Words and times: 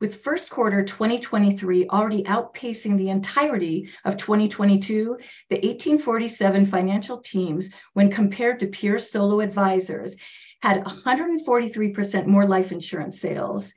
With 0.00 0.22
first 0.22 0.48
quarter 0.48 0.84
2023 0.84 1.88
already 1.88 2.22
outpacing 2.22 2.96
the 2.96 3.08
entirety 3.08 3.90
of 4.04 4.16
2022, 4.16 5.18
the 5.48 5.56
1847 5.56 6.66
financial 6.66 7.16
teams, 7.16 7.70
when 7.94 8.08
compared 8.08 8.60
to 8.60 8.68
peer 8.68 8.98
solo 8.98 9.40
advisors, 9.40 10.16
had 10.62 10.84
143% 10.84 12.26
more 12.26 12.46
life 12.46 12.70
insurance 12.70 13.20
sales, 13.20 13.72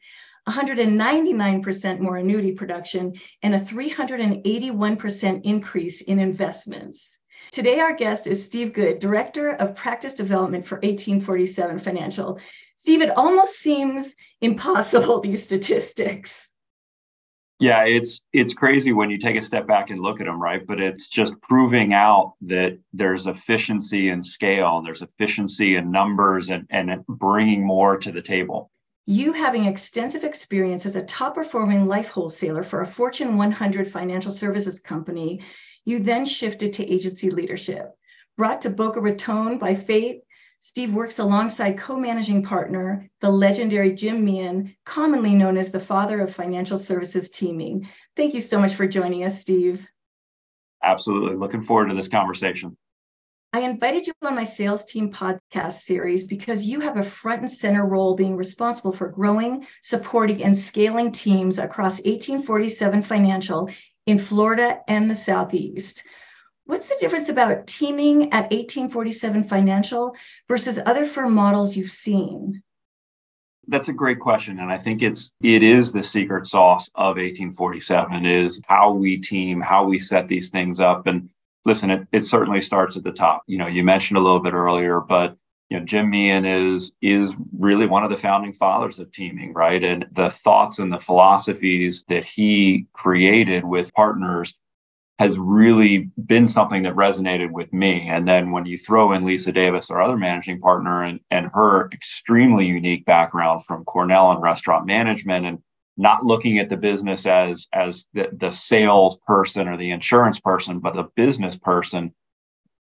199% 0.47 1.99
more 1.99 2.17
annuity 2.17 2.51
production, 2.51 3.13
and 3.41 3.55
a 3.55 3.59
381% 3.59 5.41
increase 5.43 6.01
in 6.01 6.19
investments. 6.19 7.17
Today, 7.51 7.79
our 7.79 7.95
guest 7.95 8.27
is 8.27 8.45
Steve 8.45 8.73
Good, 8.73 8.99
Director 8.99 9.49
of 9.49 9.75
Practice 9.75 10.13
Development 10.13 10.65
for 10.65 10.75
1847 10.75 11.79
Financial. 11.79 12.39
Steve, 12.75 13.01
it 13.01 13.17
almost 13.17 13.55
seems 13.55 14.15
impossible, 14.41 15.19
these 15.23 15.43
statistics. 15.43 16.51
Yeah, 17.59 17.83
it's 17.85 18.25
it's 18.33 18.55
crazy 18.55 18.91
when 18.91 19.11
you 19.11 19.19
take 19.19 19.35
a 19.35 19.41
step 19.41 19.67
back 19.67 19.91
and 19.91 20.01
look 20.01 20.19
at 20.19 20.25
them, 20.25 20.41
right? 20.41 20.65
But 20.65 20.81
it's 20.81 21.09
just 21.09 21.39
proving 21.41 21.93
out 21.93 22.33
that 22.41 22.79
there's 22.91 23.27
efficiency 23.27 24.09
and 24.09 24.25
scale, 24.25 24.81
there's 24.81 25.03
efficiency 25.03 25.75
in 25.75 25.91
numbers 25.91 26.49
and, 26.49 26.65
and 26.71 27.05
bringing 27.05 27.63
more 27.63 27.97
to 27.97 28.11
the 28.11 28.21
table. 28.21 28.71
You 29.05 29.33
having 29.33 29.65
extensive 29.65 30.23
experience 30.23 30.87
as 30.87 30.95
a 30.95 31.03
top 31.03 31.35
performing 31.35 31.85
life 31.85 32.09
wholesaler 32.09 32.63
for 32.63 32.81
a 32.81 32.87
Fortune 32.87 33.37
100 33.37 33.87
financial 33.87 34.31
services 34.31 34.79
company, 34.79 35.41
you 35.85 35.99
then 35.99 36.25
shifted 36.25 36.73
to 36.73 36.91
agency 36.91 37.29
leadership. 37.29 37.91
Brought 38.37 38.61
to 38.61 38.71
Boca 38.71 38.99
Raton 38.99 39.59
by 39.59 39.75
fate, 39.75 40.21
Steve 40.63 40.93
works 40.93 41.17
alongside 41.17 41.75
co 41.75 41.97
managing 41.97 42.43
partner, 42.43 43.09
the 43.19 43.31
legendary 43.31 43.91
Jim 43.93 44.23
Meehan, 44.23 44.75
commonly 44.85 45.33
known 45.33 45.57
as 45.57 45.71
the 45.71 45.79
father 45.79 46.21
of 46.21 46.31
financial 46.31 46.77
services 46.77 47.31
teaming. 47.31 47.89
Thank 48.15 48.35
you 48.35 48.41
so 48.41 48.59
much 48.59 48.75
for 48.75 48.85
joining 48.85 49.23
us, 49.23 49.41
Steve. 49.41 49.83
Absolutely. 50.83 51.35
Looking 51.35 51.63
forward 51.63 51.87
to 51.87 51.95
this 51.95 52.09
conversation. 52.09 52.77
I 53.53 53.61
invited 53.61 54.05
you 54.05 54.13
on 54.21 54.35
my 54.35 54.43
sales 54.43 54.85
team 54.85 55.11
podcast 55.11 55.81
series 55.81 56.25
because 56.25 56.63
you 56.63 56.79
have 56.79 56.97
a 56.97 57.03
front 57.03 57.41
and 57.41 57.51
center 57.51 57.87
role 57.87 58.15
being 58.15 58.37
responsible 58.37 58.91
for 58.91 59.09
growing, 59.09 59.65
supporting, 59.81 60.43
and 60.43 60.55
scaling 60.55 61.11
teams 61.11 61.57
across 61.57 61.97
1847 62.01 63.01
Financial 63.01 63.67
in 64.05 64.19
Florida 64.19 64.81
and 64.87 65.09
the 65.09 65.15
Southeast. 65.15 66.03
What's 66.71 66.87
the 66.87 66.95
difference 67.01 67.27
about 67.27 67.67
teaming 67.67 68.31
at 68.31 68.49
1847 68.49 69.43
Financial 69.43 70.15
versus 70.47 70.79
other 70.85 71.03
firm 71.03 71.33
models 71.33 71.75
you've 71.75 71.91
seen? 71.91 72.63
That's 73.67 73.89
a 73.89 73.93
great 73.93 74.21
question. 74.21 74.57
And 74.57 74.71
I 74.71 74.77
think 74.77 75.03
it's 75.03 75.33
it 75.43 75.63
is 75.63 75.91
the 75.91 76.01
secret 76.01 76.45
sauce 76.45 76.89
of 76.95 77.17
1847 77.17 78.25
is 78.25 78.61
how 78.69 78.93
we 78.93 79.17
team, 79.17 79.59
how 79.59 79.83
we 79.83 79.99
set 79.99 80.29
these 80.29 80.49
things 80.49 80.79
up. 80.79 81.07
And 81.07 81.29
listen, 81.65 81.91
it, 81.91 82.07
it 82.13 82.23
certainly 82.23 82.61
starts 82.61 82.95
at 82.95 83.03
the 83.03 83.11
top. 83.11 83.43
You 83.47 83.57
know, 83.57 83.67
you 83.67 83.83
mentioned 83.83 84.17
a 84.17 84.21
little 84.21 84.39
bit 84.39 84.53
earlier, 84.53 85.01
but 85.01 85.35
you 85.69 85.77
know, 85.77 85.85
Jim 85.85 86.09
Meehan 86.09 86.45
is 86.45 86.93
is 87.01 87.35
really 87.51 87.85
one 87.85 88.05
of 88.05 88.09
the 88.09 88.15
founding 88.15 88.53
fathers 88.53 88.97
of 88.97 89.11
teaming, 89.11 89.53
right? 89.53 89.83
And 89.83 90.05
the 90.13 90.29
thoughts 90.29 90.79
and 90.79 90.89
the 90.89 90.99
philosophies 91.01 92.05
that 92.07 92.23
he 92.23 92.87
created 92.93 93.65
with 93.65 93.93
partners 93.93 94.57
has 95.21 95.37
really 95.37 96.09
been 96.25 96.47
something 96.47 96.81
that 96.81 96.95
resonated 96.95 97.51
with 97.51 97.71
me. 97.71 98.07
And 98.09 98.27
then 98.27 98.49
when 98.49 98.65
you 98.65 98.75
throw 98.75 99.11
in 99.11 99.23
Lisa 99.23 99.51
Davis, 99.51 99.91
our 99.91 100.01
other 100.01 100.17
managing 100.17 100.59
partner, 100.59 101.03
and, 101.03 101.19
and 101.29 101.47
her 101.53 101.91
extremely 101.91 102.65
unique 102.65 103.05
background 103.05 103.63
from 103.63 103.85
Cornell 103.85 104.31
and 104.31 104.41
restaurant 104.41 104.87
management 104.87 105.45
and 105.45 105.59
not 105.95 106.25
looking 106.25 106.57
at 106.57 106.69
the 106.69 106.75
business 106.75 107.27
as 107.27 107.67
as 107.71 108.07
the, 108.15 108.29
the 108.33 108.49
sales 108.49 109.19
person 109.27 109.67
or 109.67 109.77
the 109.77 109.91
insurance 109.91 110.39
person, 110.39 110.79
but 110.79 110.95
the 110.95 111.07
business 111.15 111.55
person, 111.55 112.15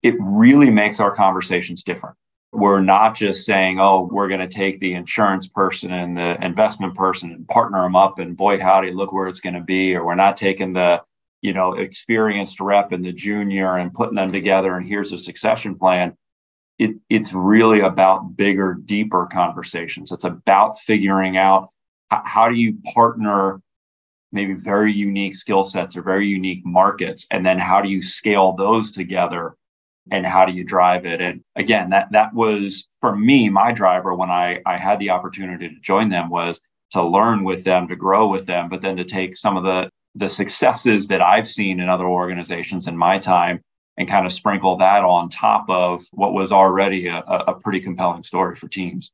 it 0.04 0.14
really 0.20 0.70
makes 0.70 1.00
our 1.00 1.16
conversations 1.16 1.82
different. 1.82 2.18
We're 2.52 2.82
not 2.82 3.16
just 3.16 3.48
saying, 3.48 3.80
oh, 3.80 4.08
we're 4.12 4.28
going 4.28 4.48
to 4.48 4.56
take 4.64 4.80
the 4.80 4.94
insurance 4.94 5.48
person 5.48 5.92
and 5.92 6.16
the 6.16 6.38
investment 6.46 6.94
person 6.94 7.32
and 7.32 7.48
partner 7.48 7.82
them 7.82 7.96
up, 7.96 8.20
and 8.20 8.38
boy, 8.38 8.60
howdy, 8.60 8.92
look 8.92 9.12
where 9.12 9.28
it's 9.28 9.40
going 9.40 9.56
to 9.56 9.62
be. 9.62 9.96
Or 9.96 10.06
we're 10.06 10.14
not 10.14 10.38
taking 10.38 10.74
the 10.74 11.02
you 11.48 11.54
know, 11.54 11.76
experienced 11.76 12.60
rep 12.60 12.92
and 12.92 13.06
the 13.06 13.14
junior 13.14 13.78
and 13.78 13.94
putting 13.94 14.16
them 14.16 14.30
together 14.30 14.76
and 14.76 14.86
here's 14.86 15.14
a 15.14 15.18
succession 15.18 15.76
plan. 15.80 16.14
It, 16.78 16.98
it's 17.10 17.32
really 17.32 17.80
about 17.80 18.36
bigger, 18.36 18.74
deeper 18.74 19.30
conversations. 19.32 20.12
It's 20.12 20.26
about 20.26 20.78
figuring 20.78 21.38
out 21.38 21.70
how, 22.12 22.22
how 22.26 22.50
do 22.50 22.56
you 22.56 22.78
partner 22.94 23.62
maybe 24.34 24.56
very 24.56 24.92
unique 24.92 25.38
skill 25.38 25.64
sets 25.64 25.96
or 25.96 26.02
very 26.02 26.28
unique 26.28 26.66
markets, 26.66 27.26
and 27.32 27.46
then 27.46 27.58
how 27.58 27.82
do 27.82 27.88
you 27.88 28.02
scale 28.02 28.52
those 28.52 28.92
together 28.92 29.56
and 30.12 30.26
how 30.26 30.44
do 30.46 30.52
you 30.52 30.66
drive 30.66 31.06
it? 31.06 31.22
And 31.22 31.46
again, 31.56 31.92
that 31.92 32.12
that 32.12 32.34
was 32.34 32.88
for 33.00 33.16
me, 33.16 33.48
my 33.48 33.72
driver 33.72 34.14
when 34.14 34.30
I, 34.30 34.62
I 34.66 34.76
had 34.76 35.00
the 35.00 35.12
opportunity 35.12 35.70
to 35.70 35.80
join 35.80 36.10
them 36.10 36.30
was 36.30 36.62
to 36.92 37.02
learn 37.02 37.46
with 37.46 37.64
them, 37.64 37.88
to 37.88 37.96
grow 37.96 38.28
with 38.28 38.46
them, 38.46 38.68
but 38.68 38.82
then 38.82 38.98
to 38.98 39.06
take 39.06 39.38
some 39.38 39.56
of 39.56 39.64
the 39.64 39.90
the 40.18 40.30
successes 40.30 41.08
that 41.08 41.22
I've 41.22 41.50
seen 41.50 41.80
in 41.80 41.90
other 41.90 42.06
organizations 42.06 42.88
in 42.88 42.98
my 42.98 43.20
time 43.20 43.62
and 43.98 44.08
kind 44.08 44.26
of 44.26 44.34
sprinkle 44.34 44.78
that 44.78 45.04
on 45.04 45.30
top 45.30 45.70
of 45.70 46.04
what 46.12 46.34
was 46.34 46.52
already 46.52 47.08
a, 47.08 47.20
a 47.20 47.60
pretty 47.60 47.80
compelling 47.80 48.24
story 48.24 48.56
for 48.56 48.68
teams. 48.68 49.12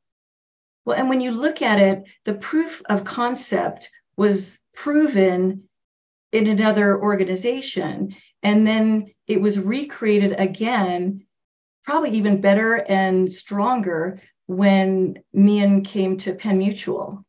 Well, 0.86 0.98
and 0.98 1.10
when 1.10 1.22
you 1.22 1.32
look 1.32 1.62
at 1.62 1.80
it, 1.80 2.04
the 2.26 2.34
proof 2.34 2.82
of 2.90 3.06
concept 3.06 3.90
was 4.18 4.60
proven 4.74 5.64
in 6.32 6.48
another 6.48 7.02
organization. 7.02 8.16
And 8.42 8.68
then 8.68 9.14
it 9.28 9.40
was 9.40 9.58
recreated 9.58 10.34
again, 10.38 11.26
probably 11.84 12.12
even 12.12 12.42
better 12.42 12.76
and 12.76 13.32
stronger 13.32 14.20
when 14.48 15.20
Meehan 15.32 15.84
came 15.84 16.18
to 16.18 16.34
Penn 16.34 16.58
Mutual. 16.58 17.24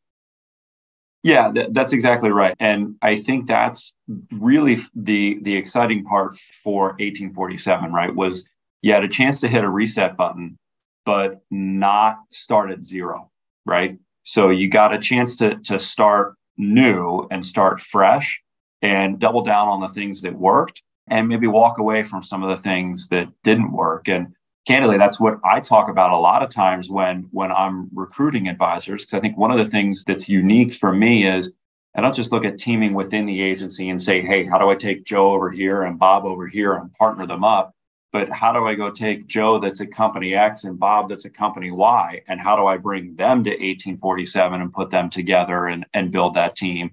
Yeah, 1.25 1.51
th- 1.51 1.69
that's 1.71 1.91
exactly 1.91 2.29
right, 2.29 2.55
and 2.59 2.97
I 3.01 3.15
think 3.15 3.47
that's 3.47 3.95
really 4.31 4.77
the 4.93 5.39
the 5.41 5.55
exciting 5.55 6.03
part 6.03 6.37
for 6.37 6.89
1847. 6.99 7.91
Right, 7.91 8.13
was 8.15 8.47
you 8.83 8.93
had 8.93 9.03
a 9.03 9.07
chance 9.07 9.41
to 9.41 9.47
hit 9.47 9.63
a 9.63 9.69
reset 9.69 10.17
button, 10.17 10.59
but 11.03 11.41
not 11.49 12.19
start 12.29 12.69
at 12.69 12.83
zero. 12.83 13.31
Right, 13.65 13.97
so 14.21 14.51
you 14.51 14.69
got 14.69 14.93
a 14.93 14.99
chance 14.99 15.35
to 15.37 15.55
to 15.63 15.79
start 15.79 16.35
new 16.57 17.27
and 17.31 17.43
start 17.43 17.79
fresh, 17.79 18.39
and 18.83 19.17
double 19.17 19.41
down 19.41 19.67
on 19.67 19.79
the 19.81 19.89
things 19.89 20.21
that 20.21 20.35
worked, 20.35 20.83
and 21.07 21.27
maybe 21.27 21.47
walk 21.47 21.79
away 21.79 22.03
from 22.03 22.21
some 22.21 22.43
of 22.43 22.55
the 22.55 22.61
things 22.61 23.07
that 23.07 23.29
didn't 23.43 23.71
work. 23.71 24.07
And 24.07 24.35
candidly 24.65 24.97
that's 24.97 25.19
what 25.19 25.39
i 25.43 25.59
talk 25.59 25.89
about 25.89 26.11
a 26.11 26.17
lot 26.17 26.43
of 26.43 26.49
times 26.49 26.89
when 26.89 27.27
when 27.31 27.51
i'm 27.51 27.89
recruiting 27.93 28.47
advisors 28.47 29.03
because 29.03 29.13
i 29.13 29.19
think 29.19 29.37
one 29.37 29.51
of 29.51 29.57
the 29.57 29.65
things 29.65 30.03
that's 30.05 30.27
unique 30.27 30.73
for 30.73 30.91
me 30.91 31.25
is 31.25 31.53
i 31.95 32.01
don't 32.01 32.15
just 32.15 32.31
look 32.31 32.45
at 32.45 32.57
teaming 32.57 32.93
within 32.93 33.25
the 33.25 33.41
agency 33.41 33.89
and 33.89 34.01
say 34.01 34.21
hey 34.21 34.45
how 34.45 34.57
do 34.57 34.69
i 34.69 34.75
take 34.75 35.03
joe 35.03 35.33
over 35.33 35.51
here 35.51 35.83
and 35.83 35.99
bob 35.99 36.25
over 36.25 36.47
here 36.47 36.73
and 36.73 36.91
partner 36.93 37.25
them 37.27 37.43
up? 37.43 37.71
But 38.11 38.29
how 38.29 38.53
do 38.53 38.65
i 38.65 38.75
go 38.75 38.91
take 38.91 39.27
joe 39.27 39.59
that's 39.59 39.81
at 39.81 39.91
company 39.91 40.33
x 40.35 40.63
and 40.63 40.79
bob 40.79 41.09
that's 41.09 41.25
at 41.25 41.33
company 41.33 41.71
y 41.71 42.21
and 42.27 42.39
how 42.39 42.55
do 42.55 42.65
i 42.65 42.77
bring 42.77 43.15
them 43.15 43.43
to 43.43 43.49
1847 43.51 44.61
and 44.61 44.73
put 44.73 44.89
them 44.89 45.09
together 45.09 45.67
and, 45.67 45.85
and 45.93 46.11
build 46.11 46.35
that 46.35 46.55
team? 46.55 46.91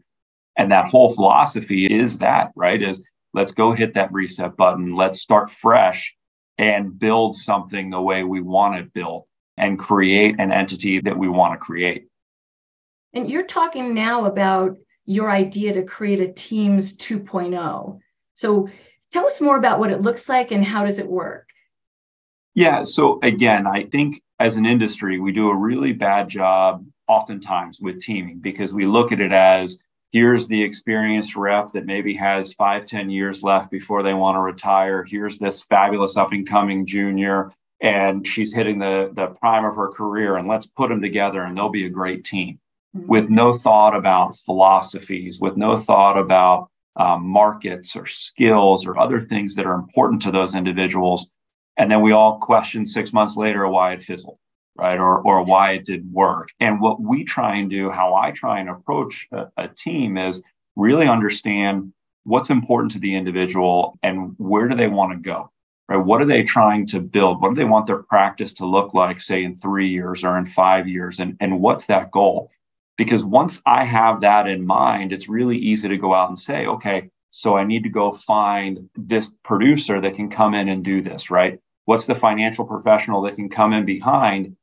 And 0.59 0.73
that 0.73 0.89
whole 0.89 1.15
philosophy 1.15 1.87
is 1.87 2.19
that 2.19 2.51
right 2.57 2.83
is 2.83 3.05
let's 3.35 3.53
go 3.53 3.73
hit 3.73 3.95
that 3.95 4.13
reset 4.13 4.57
button 4.57 4.97
let's 4.97 5.21
start 5.21 5.51
fresh 5.51 6.17
and 6.63 6.97
build 6.97 7.35
something 7.35 7.91
the 7.91 8.01
way 8.01 8.23
we 8.23 8.41
want 8.41 8.77
it 8.77 8.93
built 8.93 9.27
and 9.57 9.79
create 9.79 10.37
an 10.39 10.53
entity 10.53 11.01
that 11.01 11.19
we 11.19 11.29
want 11.29 11.55
to 11.55 11.59
create. 11.59 12.07
And 13.13 13.29
you're 13.29 13.45
talking 13.45 13.95
now 13.95 14.27
about 14.27 14.77
your 15.05 15.29
idea 15.29 15.73
to 15.75 15.83
create 15.83 16.21
a 16.21 16.33
Teams 16.33 16.97
2.0. 16.97 17.99
So 18.35 18.69
tell 19.11 19.27
us 19.27 19.41
more 19.41 19.57
about 19.57 19.81
what 19.81 19.91
it 19.91 20.03
looks 20.03 20.29
like 20.29 20.53
and 20.53 20.65
how 20.65 20.85
does 20.85 21.01
it 21.01 21.07
work? 21.07 21.49
Yeah, 22.55 22.85
so 22.85 23.19
again, 23.23 23.67
I 23.67 23.85
think 23.87 24.23
as 24.39 24.57
an 24.57 24.65
industry, 24.65 25.19
we 25.19 25.33
do 25.33 25.49
a 25.49 25.57
really 25.57 25.93
bad 25.93 26.29
job 26.29 26.87
oftentimes 27.09 27.81
with 27.81 28.01
teaming 28.01 28.39
because 28.39 28.73
we 28.73 28.87
look 28.87 29.11
at 29.11 29.21
it 29.21 29.33
as 29.33 29.83
here's 30.13 30.47
the 30.47 30.63
experienced 30.63 31.37
rep 31.37 31.73
that 31.73 31.87
maybe 31.87 32.15
has 32.15 32.53
five, 32.53 32.87
ten 32.87 33.11
years 33.11 33.43
left 33.43 33.71
before 33.71 34.03
they 34.03 34.15
want 34.15 34.37
to 34.37 34.41
retire. 34.41 35.03
Here's 35.03 35.39
this 35.39 35.63
fabulous 35.63 36.17
up 36.17 36.33
and 36.33 36.47
coming 36.47 36.87
junior, 36.87 37.51
and 37.81 38.27
she's 38.27 38.55
hitting 38.55 38.79
the, 38.79 39.11
the 39.15 39.29
prime 39.29 39.65
of 39.65 39.75
her 39.75 39.89
career, 39.89 40.37
and 40.37 40.47
let's 40.47 40.67
put 40.67 40.91
them 40.91 41.01
together 41.01 41.43
and 41.43 41.57
they'll 41.57 41.71
be 41.71 41.87
a 41.87 41.91
great 41.91 42.25
team 42.25 42.61
mm-hmm. 42.97 43.07
with 43.07 43.31
no 43.31 43.55
thought 43.55 43.97
about 43.97 44.37
philosophies, 44.37 45.41
with 45.41 45.57
no 45.57 45.77
thought 45.77 46.19
about 46.19 46.69
um, 46.97 47.27
markets 47.27 47.97
or 47.97 48.07
skills 48.07 48.87
or 48.87 48.99
other 48.99 49.23
things 49.23 49.55
that 49.55 49.67
are 49.67 49.75
important 49.75 50.21
to 50.23 50.31
those 50.31 50.55
individuals. 50.55 51.31
And 51.79 51.91
then 51.91 52.03
we 52.03 52.13
all 52.13 52.39
question 52.39 52.85
six 52.85 53.15
months 53.15 53.35
later 53.35 53.67
why 53.67 53.95
it 53.95 54.03
fizzled. 54.03 54.39
Right? 54.77 54.99
Or, 54.99 55.21
or 55.21 55.45
why 55.45 55.73
it 55.73 55.85
didn't 55.85 56.13
work. 56.13 56.49
And 56.61 56.81
what 56.81 57.01
we 57.01 57.25
try 57.25 57.57
and 57.57 57.69
do, 57.69 57.91
how 57.91 58.15
I 58.15 58.31
try 58.31 58.61
and 58.61 58.71
approach 58.71 59.29
a, 59.33 59.49
a 59.57 59.69
team 59.69 60.17
is 60.17 60.43
really 60.77 61.07
understand 61.07 61.93
what's 62.25 62.51
important 62.51 62.93
to 62.93 62.99
the 62.99 63.15
individual 63.15 63.99
and 64.03 64.35
where 64.39 64.69
do 64.69 64.75
they 64.75 64.89
want 64.89 65.13
to 65.13 65.19
go 65.19 65.51
right 65.89 65.97
what 65.97 66.23
are 66.23 66.27
they 66.27 66.43
trying 66.43 66.87
to 66.87 67.01
build 67.01 67.41
what 67.41 67.51
do 67.51 67.55
they 67.55 67.65
want 67.65 67.87
their 67.87 68.03
practice 68.03 68.55
to 68.55 68.67
look 68.67 68.95
like 68.95 69.21
say 69.21 69.43
in 69.43 69.55
three 69.55 69.89
years 69.89 70.25
or 70.25 70.39
in 70.39 70.45
five 70.45 70.89
years 70.89 71.21
and, 71.21 71.37
and 71.41 71.61
what's 71.61 71.87
that 71.87 72.11
goal 72.11 72.51
because 72.97 73.25
once 73.25 73.61
i 73.67 73.85
have 73.85 74.21
that 74.21 74.47
in 74.47 74.65
mind 74.65 75.13
it's 75.13 75.29
really 75.29 75.59
easy 75.59 75.89
to 75.89 75.99
go 75.99 76.15
out 76.15 76.29
and 76.29 76.39
say 76.39 76.67
okay 76.67 77.11
so 77.31 77.57
i 77.57 77.65
need 77.65 77.83
to 77.83 77.91
go 77.91 78.13
find 78.13 78.89
this 78.97 79.33
producer 79.43 80.01
that 80.01 80.15
can 80.15 80.31
come 80.31 80.55
in 80.55 80.69
and 80.69 80.85
do 80.85 81.03
this 81.03 81.31
right 81.31 81.59
what's 81.87 82.07
the 82.07 82.15
financial 82.15 82.65
professional 82.65 83.23
that 83.23 83.35
can 83.35 83.49
come 83.49 83.73
in 83.73 83.85
behind 83.85 84.57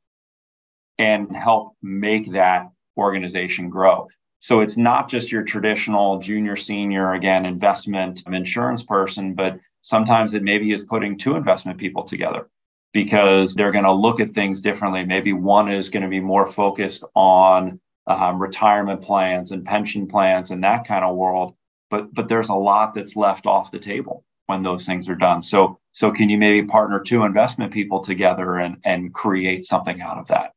and 1.00 1.34
help 1.34 1.74
make 1.82 2.32
that 2.32 2.70
organization 2.96 3.70
grow 3.70 4.08
so 4.40 4.60
it's 4.60 4.78
not 4.78 5.10
just 5.10 5.30
your 5.30 5.42
traditional 5.42 6.18
junior, 6.18 6.56
senior, 6.56 7.12
again, 7.12 7.44
investment 7.44 8.22
insurance 8.26 8.82
person, 8.82 9.34
but 9.34 9.60
sometimes 9.82 10.32
it 10.32 10.42
maybe 10.42 10.72
is 10.72 10.82
putting 10.82 11.18
two 11.18 11.36
investment 11.36 11.78
people 11.78 12.04
together 12.04 12.48
because 12.92 13.54
they're 13.54 13.70
going 13.70 13.84
to 13.84 13.92
look 13.92 14.18
at 14.18 14.34
things 14.34 14.62
differently. 14.62 15.04
Maybe 15.04 15.34
one 15.34 15.70
is 15.70 15.90
going 15.90 16.04
to 16.04 16.08
be 16.08 16.20
more 16.20 16.46
focused 16.46 17.04
on 17.14 17.80
um, 18.06 18.40
retirement 18.40 19.02
plans 19.02 19.52
and 19.52 19.64
pension 19.64 20.08
plans 20.08 20.50
and 20.50 20.64
that 20.64 20.86
kind 20.86 21.04
of 21.04 21.16
world. 21.16 21.54
But 21.90 22.14
but 22.14 22.28
there's 22.28 22.48
a 22.48 22.54
lot 22.54 22.94
that's 22.94 23.16
left 23.16 23.46
off 23.46 23.70
the 23.70 23.78
table 23.78 24.24
when 24.46 24.62
those 24.62 24.86
things 24.86 25.08
are 25.08 25.16
done. 25.16 25.42
So 25.42 25.78
so 25.92 26.12
can 26.12 26.30
you 26.30 26.38
maybe 26.38 26.66
partner 26.66 27.00
two 27.00 27.24
investment 27.24 27.72
people 27.72 28.00
together 28.00 28.56
and 28.56 28.78
and 28.84 29.12
create 29.12 29.64
something 29.64 30.00
out 30.00 30.18
of 30.18 30.28
that? 30.28 30.54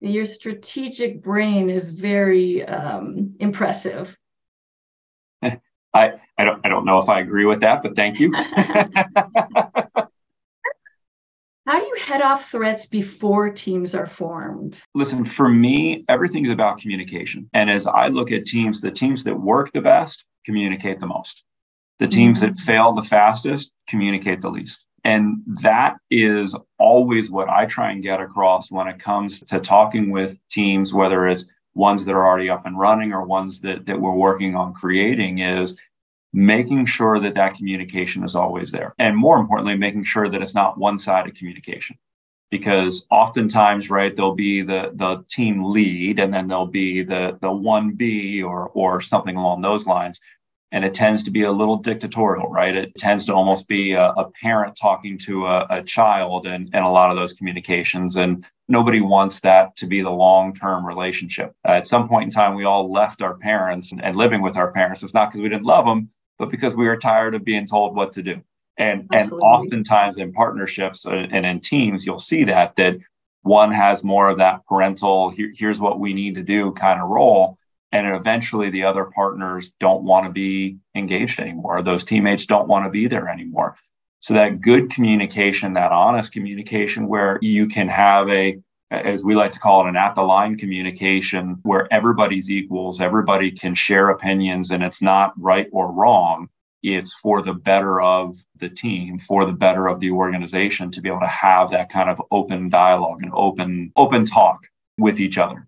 Your 0.00 0.24
strategic 0.24 1.22
brain 1.22 1.70
is 1.70 1.90
very 1.90 2.64
um, 2.64 3.34
impressive. 3.40 4.16
I, 5.42 6.12
I 6.36 6.44
don't 6.44 6.60
I 6.64 6.68
don't 6.68 6.84
know 6.84 6.98
if 6.98 7.08
I 7.08 7.20
agree 7.20 7.46
with 7.46 7.60
that, 7.60 7.82
but 7.82 7.96
thank 7.96 8.20
you. 8.20 8.32
How 11.66 11.80
do 11.80 11.84
you 11.84 11.96
head 11.98 12.22
off 12.22 12.50
threats 12.50 12.86
before 12.86 13.50
teams 13.50 13.94
are 13.94 14.06
formed? 14.06 14.80
Listen, 14.94 15.24
for 15.24 15.48
me, 15.48 16.04
everything's 16.08 16.50
about 16.50 16.78
communication. 16.78 17.50
And 17.52 17.68
as 17.68 17.88
I 17.88 18.06
look 18.06 18.30
at 18.30 18.44
teams, 18.44 18.80
the 18.80 18.92
teams 18.92 19.24
that 19.24 19.34
work 19.34 19.72
the 19.72 19.80
best 19.80 20.24
communicate 20.44 21.00
the 21.00 21.06
most. 21.06 21.42
The 21.98 22.06
teams 22.06 22.40
mm-hmm. 22.40 22.54
that 22.54 22.60
fail 22.60 22.92
the 22.92 23.02
fastest 23.02 23.72
communicate 23.88 24.42
the 24.42 24.50
least. 24.50 24.86
And 25.06 25.44
that 25.62 25.98
is 26.10 26.56
always 26.80 27.30
what 27.30 27.48
I 27.48 27.66
try 27.66 27.92
and 27.92 28.02
get 28.02 28.20
across 28.20 28.72
when 28.72 28.88
it 28.88 28.98
comes 28.98 29.38
to 29.38 29.60
talking 29.60 30.10
with 30.10 30.36
teams, 30.48 30.92
whether 30.92 31.28
it's 31.28 31.46
ones 31.76 32.04
that 32.04 32.16
are 32.16 32.26
already 32.26 32.50
up 32.50 32.66
and 32.66 32.76
running 32.76 33.12
or 33.12 33.24
ones 33.24 33.60
that, 33.60 33.86
that 33.86 34.00
we're 34.00 34.10
working 34.10 34.56
on 34.56 34.74
creating 34.74 35.38
is 35.38 35.78
making 36.32 36.86
sure 36.86 37.20
that 37.20 37.34
that 37.34 37.54
communication 37.54 38.24
is 38.24 38.34
always 38.34 38.72
there. 38.72 38.96
And 38.98 39.16
more 39.16 39.38
importantly, 39.38 39.76
making 39.76 40.02
sure 40.02 40.28
that 40.28 40.42
it's 40.42 40.56
not 40.56 40.76
one-sided 40.76 41.38
communication. 41.38 41.96
Because 42.50 43.06
oftentimes, 43.08 43.88
right, 43.90 44.14
there'll 44.14 44.34
be 44.34 44.62
the 44.62 44.90
the 44.94 45.24
team 45.28 45.64
lead 45.64 46.18
and 46.18 46.32
then 46.34 46.48
there'll 46.48 46.66
be 46.66 47.02
the 47.04 47.38
the 47.40 47.48
1B 47.48 48.44
or 48.44 48.70
or 48.70 49.00
something 49.00 49.36
along 49.36 49.62
those 49.62 49.86
lines 49.86 50.20
and 50.72 50.84
it 50.84 50.94
tends 50.94 51.22
to 51.24 51.30
be 51.30 51.42
a 51.42 51.52
little 51.52 51.76
dictatorial, 51.76 52.48
right? 52.48 52.74
It 52.74 52.94
tends 52.96 53.26
to 53.26 53.34
almost 53.34 53.68
be 53.68 53.92
a, 53.92 54.10
a 54.10 54.30
parent 54.42 54.76
talking 54.76 55.16
to 55.18 55.46
a, 55.46 55.66
a 55.70 55.82
child 55.82 56.46
and, 56.46 56.68
and 56.72 56.84
a 56.84 56.88
lot 56.88 57.10
of 57.10 57.16
those 57.16 57.34
communications. 57.34 58.16
And 58.16 58.44
nobody 58.68 59.00
wants 59.00 59.40
that 59.40 59.76
to 59.76 59.86
be 59.86 60.02
the 60.02 60.10
long 60.10 60.54
term 60.54 60.84
relationship. 60.84 61.54
Uh, 61.66 61.72
at 61.72 61.86
some 61.86 62.08
point 62.08 62.24
in 62.24 62.30
time, 62.30 62.54
we 62.54 62.64
all 62.64 62.90
left 62.90 63.22
our 63.22 63.36
parents 63.36 63.92
and, 63.92 64.02
and 64.02 64.16
living 64.16 64.42
with 64.42 64.56
our 64.56 64.72
parents. 64.72 65.02
It's 65.02 65.14
not 65.14 65.30
because 65.30 65.42
we 65.42 65.48
didn't 65.48 65.66
love 65.66 65.84
them, 65.84 66.10
but 66.38 66.50
because 66.50 66.74
we 66.74 66.88
were 66.88 66.96
tired 66.96 67.34
of 67.34 67.44
being 67.44 67.66
told 67.66 67.94
what 67.94 68.12
to 68.14 68.22
do. 68.22 68.42
And, 68.76 69.08
and 69.12 69.32
oftentimes 69.32 70.18
in 70.18 70.32
partnerships 70.32 71.06
uh, 71.06 71.26
and 71.30 71.46
in 71.46 71.60
teams, 71.60 72.04
you'll 72.04 72.18
see 72.18 72.44
that, 72.44 72.74
that 72.76 72.98
one 73.42 73.70
has 73.72 74.02
more 74.02 74.28
of 74.28 74.38
that 74.38 74.66
parental, 74.66 75.30
here, 75.30 75.52
here's 75.56 75.80
what 75.80 76.00
we 76.00 76.12
need 76.12 76.34
to 76.34 76.42
do 76.42 76.72
kind 76.72 77.00
of 77.00 77.08
role 77.08 77.56
and 77.96 78.14
eventually 78.14 78.70
the 78.70 78.84
other 78.84 79.04
partners 79.04 79.72
don't 79.80 80.04
want 80.04 80.26
to 80.26 80.32
be 80.32 80.76
engaged 80.94 81.40
anymore. 81.40 81.82
Those 81.82 82.04
teammates 82.04 82.46
don't 82.46 82.68
want 82.68 82.84
to 82.84 82.90
be 82.90 83.06
there 83.06 83.28
anymore. 83.28 83.76
So 84.20 84.34
that 84.34 84.60
good 84.60 84.90
communication 84.90 85.74
that 85.74 85.92
honest 85.92 86.32
communication 86.32 87.06
where 87.08 87.38
you 87.42 87.68
can 87.68 87.88
have 87.88 88.28
a 88.28 88.58
as 88.90 89.24
we 89.24 89.34
like 89.34 89.50
to 89.50 89.58
call 89.58 89.84
it 89.84 89.88
an 89.88 89.96
at 89.96 90.14
the 90.14 90.22
line 90.22 90.56
communication 90.56 91.58
where 91.62 91.92
everybody's 91.92 92.50
equals 92.50 93.00
everybody 93.00 93.50
can 93.50 93.74
share 93.74 94.10
opinions 94.10 94.70
and 94.70 94.82
it's 94.82 95.02
not 95.02 95.32
right 95.36 95.68
or 95.72 95.90
wrong. 95.90 96.48
It's 96.82 97.14
for 97.14 97.42
the 97.42 97.54
better 97.54 98.00
of 98.00 98.38
the 98.58 98.68
team 98.68 99.18
for 99.18 99.44
the 99.44 99.52
better 99.52 99.88
of 99.88 100.00
the 100.00 100.10
organization 100.10 100.90
to 100.92 101.00
be 101.00 101.08
able 101.08 101.20
to 101.20 101.26
have 101.26 101.70
that 101.70 101.90
kind 101.90 102.10
of 102.10 102.20
open 102.30 102.68
dialogue 102.68 103.22
and 103.22 103.32
open 103.34 103.92
open 103.96 104.24
talk 104.24 104.60
with 104.98 105.18
each 105.20 105.38
other 105.38 105.66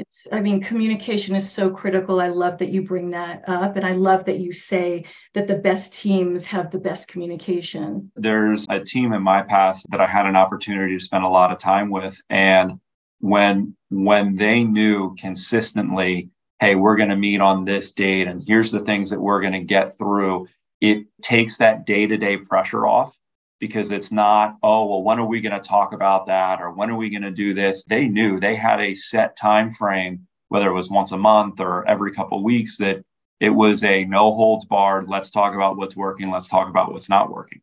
it's 0.00 0.26
i 0.32 0.40
mean 0.40 0.60
communication 0.60 1.36
is 1.36 1.50
so 1.50 1.70
critical. 1.70 2.20
I 2.20 2.28
love 2.28 2.58
that 2.58 2.70
you 2.70 2.82
bring 2.82 3.10
that 3.10 3.48
up 3.48 3.76
and 3.76 3.86
i 3.86 3.92
love 3.92 4.24
that 4.24 4.38
you 4.38 4.52
say 4.52 5.04
that 5.34 5.46
the 5.46 5.58
best 5.58 5.92
teams 5.92 6.46
have 6.46 6.70
the 6.70 6.78
best 6.78 7.06
communication. 7.08 8.10
There's 8.16 8.66
a 8.68 8.80
team 8.80 9.12
in 9.12 9.22
my 9.22 9.42
past 9.42 9.86
that 9.90 10.00
i 10.00 10.06
had 10.06 10.26
an 10.26 10.36
opportunity 10.36 10.96
to 10.96 11.04
spend 11.04 11.24
a 11.24 11.28
lot 11.28 11.52
of 11.52 11.58
time 11.58 11.90
with 11.90 12.20
and 12.30 12.80
when 13.20 13.76
when 13.90 14.34
they 14.34 14.64
knew 14.64 15.14
consistently 15.16 16.30
hey 16.58 16.74
we're 16.74 16.96
going 16.96 17.10
to 17.10 17.16
meet 17.16 17.40
on 17.40 17.64
this 17.64 17.92
date 17.92 18.26
and 18.26 18.42
here's 18.46 18.70
the 18.70 18.80
things 18.80 19.10
that 19.10 19.20
we're 19.20 19.40
going 19.40 19.52
to 19.52 19.60
get 19.60 19.96
through 19.98 20.48
it 20.80 21.06
takes 21.20 21.58
that 21.58 21.84
day-to-day 21.84 22.38
pressure 22.38 22.86
off 22.86 23.14
because 23.60 23.90
it's 23.90 24.10
not, 24.10 24.56
oh, 24.62 24.86
well, 24.86 25.02
when 25.02 25.20
are 25.20 25.26
we 25.26 25.40
going 25.40 25.60
to 25.60 25.68
talk 25.68 25.92
about 25.92 26.26
that 26.26 26.60
or 26.60 26.72
when 26.72 26.90
are 26.90 26.96
we 26.96 27.10
going 27.10 27.22
to 27.22 27.30
do 27.30 27.54
this? 27.54 27.84
They 27.84 28.08
knew 28.08 28.40
they 28.40 28.56
had 28.56 28.80
a 28.80 28.94
set 28.94 29.36
time 29.36 29.72
frame, 29.72 30.26
whether 30.48 30.68
it 30.68 30.74
was 30.74 30.90
once 30.90 31.12
a 31.12 31.18
month 31.18 31.60
or 31.60 31.86
every 31.86 32.12
couple 32.12 32.38
of 32.38 32.44
weeks, 32.44 32.78
that 32.78 33.04
it 33.38 33.50
was 33.50 33.84
a 33.84 34.04
no 34.06 34.32
holds 34.32 34.64
barred, 34.64 35.08
let's 35.08 35.30
talk 35.30 35.54
about 35.54 35.76
what's 35.76 35.96
working, 35.96 36.30
let's 36.30 36.48
talk 36.48 36.68
about 36.68 36.92
what's 36.92 37.08
not 37.08 37.30
working. 37.30 37.60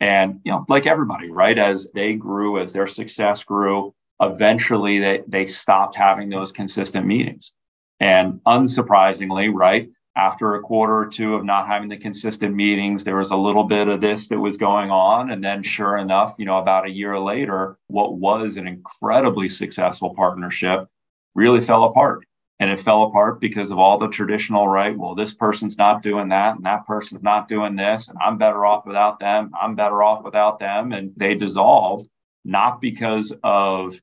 And 0.00 0.40
you 0.44 0.52
know, 0.52 0.64
like 0.68 0.86
everybody, 0.86 1.30
right? 1.30 1.58
As 1.58 1.92
they 1.92 2.14
grew, 2.14 2.58
as 2.58 2.72
their 2.72 2.86
success 2.86 3.44
grew, 3.44 3.94
eventually 4.20 4.98
they 4.98 5.22
they 5.26 5.46
stopped 5.46 5.94
having 5.94 6.28
those 6.28 6.52
consistent 6.52 7.06
meetings. 7.06 7.52
And 8.00 8.40
unsurprisingly, 8.46 9.50
right, 9.54 9.88
after 10.16 10.54
a 10.54 10.60
quarter 10.60 10.96
or 10.96 11.06
two 11.06 11.34
of 11.34 11.44
not 11.44 11.66
having 11.66 11.88
the 11.88 11.96
consistent 11.96 12.54
meetings, 12.54 13.02
there 13.02 13.16
was 13.16 13.32
a 13.32 13.36
little 13.36 13.64
bit 13.64 13.88
of 13.88 14.00
this 14.00 14.28
that 14.28 14.38
was 14.38 14.56
going 14.56 14.90
on. 14.90 15.30
And 15.30 15.42
then, 15.42 15.62
sure 15.62 15.96
enough, 15.96 16.36
you 16.38 16.44
know, 16.44 16.58
about 16.58 16.86
a 16.86 16.90
year 16.90 17.18
later, 17.18 17.76
what 17.88 18.16
was 18.16 18.56
an 18.56 18.68
incredibly 18.68 19.48
successful 19.48 20.14
partnership 20.14 20.86
really 21.34 21.60
fell 21.60 21.84
apart. 21.84 22.24
And 22.60 22.70
it 22.70 22.78
fell 22.78 23.02
apart 23.02 23.40
because 23.40 23.72
of 23.72 23.80
all 23.80 23.98
the 23.98 24.06
traditional, 24.06 24.68
right? 24.68 24.96
Well, 24.96 25.16
this 25.16 25.34
person's 25.34 25.76
not 25.76 26.04
doing 26.04 26.28
that, 26.28 26.54
and 26.54 26.64
that 26.64 26.86
person's 26.86 27.24
not 27.24 27.48
doing 27.48 27.74
this, 27.74 28.08
and 28.08 28.16
I'm 28.24 28.38
better 28.38 28.64
off 28.64 28.86
without 28.86 29.18
them. 29.18 29.50
I'm 29.60 29.74
better 29.74 30.04
off 30.04 30.22
without 30.22 30.60
them. 30.60 30.92
And 30.92 31.12
they 31.16 31.34
dissolved, 31.34 32.08
not 32.44 32.80
because 32.80 33.36
of 33.42 34.00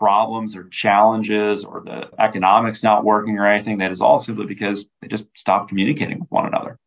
problems 0.00 0.56
or 0.56 0.64
challenges 0.70 1.64
or 1.64 1.82
the 1.84 2.08
economics 2.18 2.82
not 2.82 3.04
working 3.04 3.38
or 3.38 3.46
anything. 3.46 3.78
That 3.78 3.92
is 3.92 4.00
all 4.00 4.18
simply 4.18 4.46
because 4.46 4.86
they 5.00 5.08
just 5.08 5.38
stopped 5.38 5.68
communicating 5.68 6.18
with 6.18 6.30
one 6.30 6.46
another. 6.46 6.78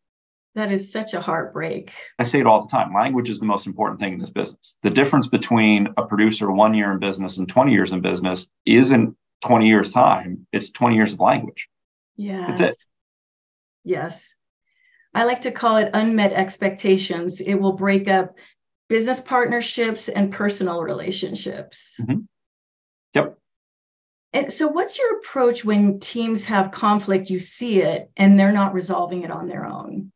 That 0.56 0.72
is 0.72 0.92
such 0.92 1.14
a 1.14 1.22
heartbreak. 1.22 1.94
I 2.20 2.24
say 2.24 2.40
it 2.40 2.48
all 2.48 2.66
the 2.66 2.72
time. 2.72 2.94
Language 2.94 3.30
is 3.30 3.40
the 3.40 3.46
most 3.46 3.66
important 3.66 4.00
thing 4.00 4.14
in 4.14 4.20
this 4.20 4.30
business. 4.30 4.78
The 4.84 4.90
difference 4.90 5.28
between 5.28 5.88
a 5.96 6.06
producer 6.06 6.52
one 6.52 6.74
year 6.74 6.92
in 6.92 7.00
business 7.00 7.38
and 7.38 7.48
20 7.48 7.72
years 7.72 7.92
in 7.92 8.02
business 8.02 8.48
isn't 8.66 9.16
20 9.46 9.68
years 9.68 9.92
time, 9.92 10.48
it's 10.52 10.72
20 10.72 10.96
years 10.96 11.14
of 11.14 11.20
language. 11.20 11.70
Yes. 12.16 12.60
That's 12.60 12.72
it. 12.72 12.84
Yes. 13.84 14.36
I 15.14 15.26
like 15.26 15.42
to 15.42 15.52
call 15.52 15.78
it 15.78 15.92
unmet 15.94 16.34
expectations. 16.34 17.42
It 17.42 17.56
will 17.56 17.74
break 17.74 18.08
up 18.08 18.36
business 18.90 19.20
partnerships 19.20 20.08
and 20.08 20.32
personal 20.32 20.82
relationships. 20.82 22.00
Mm-hmm. 22.02 22.22
Yep. 23.14 23.38
And 24.34 24.52
so, 24.52 24.68
what's 24.68 24.98
your 24.98 25.18
approach 25.18 25.64
when 25.64 26.00
teams 26.00 26.46
have 26.46 26.72
conflict? 26.72 27.30
You 27.30 27.40
see 27.40 27.82
it 27.82 28.10
and 28.18 28.40
they're 28.40 28.52
not 28.52 28.74
resolving 28.74 29.24
it 29.24 29.32
on 29.32 29.48
their 29.48 29.66
own. 29.66 30.12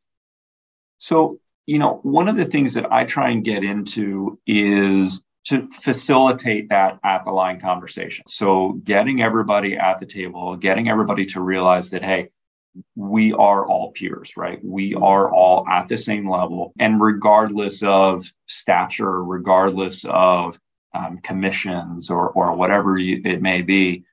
So, 0.97 1.39
you 1.67 1.77
know, 1.77 1.99
one 2.01 2.27
of 2.27 2.35
the 2.35 2.45
things 2.45 2.73
that 2.73 2.91
I 2.91 3.03
try 3.05 3.29
and 3.29 3.43
get 3.43 3.63
into 3.63 4.39
is 4.47 5.23
to 5.45 5.69
facilitate 5.71 6.69
that 6.69 6.99
at 7.03 7.23
the 7.25 7.31
line 7.31 7.59
conversation. 7.61 8.25
So, 8.27 8.79
getting 8.83 9.21
everybody 9.21 9.77
at 9.77 9.99
the 9.99 10.07
table, 10.07 10.55
getting 10.55 10.89
everybody 10.89 11.25
to 11.27 11.41
realize 11.41 11.91
that, 11.91 12.03
hey, 12.03 12.29
we 12.95 13.33
are 13.33 13.65
all 13.65 13.91
peers, 13.91 14.35
right? 14.35 14.59
We 14.63 14.95
are 14.95 15.31
all 15.31 15.67
at 15.67 15.87
the 15.87 15.97
same 15.97 16.29
level. 16.29 16.73
And 16.79 16.99
regardless 16.99 17.83
of 17.83 18.31
stature, 18.47 19.23
regardless 19.23 20.05
of 20.05 20.59
um, 20.93 21.19
commissions 21.19 22.09
or 22.09 22.29
or 22.29 22.55
whatever 22.55 22.97
you, 22.97 23.21
it 23.25 23.41
may 23.41 23.61
be 23.61 24.03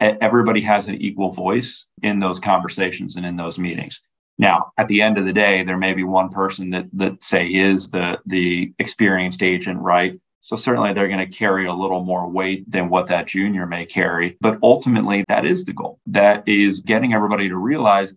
everybody 0.00 0.60
has 0.60 0.88
an 0.88 1.00
equal 1.00 1.32
voice 1.32 1.86
in 2.02 2.18
those 2.18 2.38
conversations 2.38 3.16
and 3.16 3.26
in 3.26 3.36
those 3.36 3.58
meetings. 3.58 4.02
Now 4.38 4.72
at 4.78 4.88
the 4.88 5.02
end 5.02 5.18
of 5.18 5.24
the 5.24 5.32
day 5.32 5.62
there 5.62 5.78
may 5.78 5.92
be 5.94 6.04
one 6.04 6.28
person 6.28 6.70
that 6.70 6.86
that 6.94 7.22
say 7.22 7.46
is 7.48 7.90
the 7.90 8.18
the 8.26 8.72
experienced 8.78 9.42
agent 9.42 9.80
right? 9.80 10.18
So 10.40 10.56
certainly 10.56 10.92
they're 10.92 11.08
going 11.08 11.30
to 11.30 11.38
carry 11.38 11.66
a 11.66 11.72
little 11.72 12.02
more 12.02 12.28
weight 12.28 12.68
than 12.68 12.88
what 12.88 13.06
that 13.06 13.28
junior 13.28 13.64
may 13.64 13.86
carry. 13.86 14.36
But 14.40 14.58
ultimately 14.60 15.24
that 15.28 15.44
is 15.44 15.64
the 15.64 15.72
goal. 15.72 16.00
That 16.06 16.48
is 16.48 16.80
getting 16.80 17.14
everybody 17.14 17.48
to 17.48 17.56
realize 17.56 18.16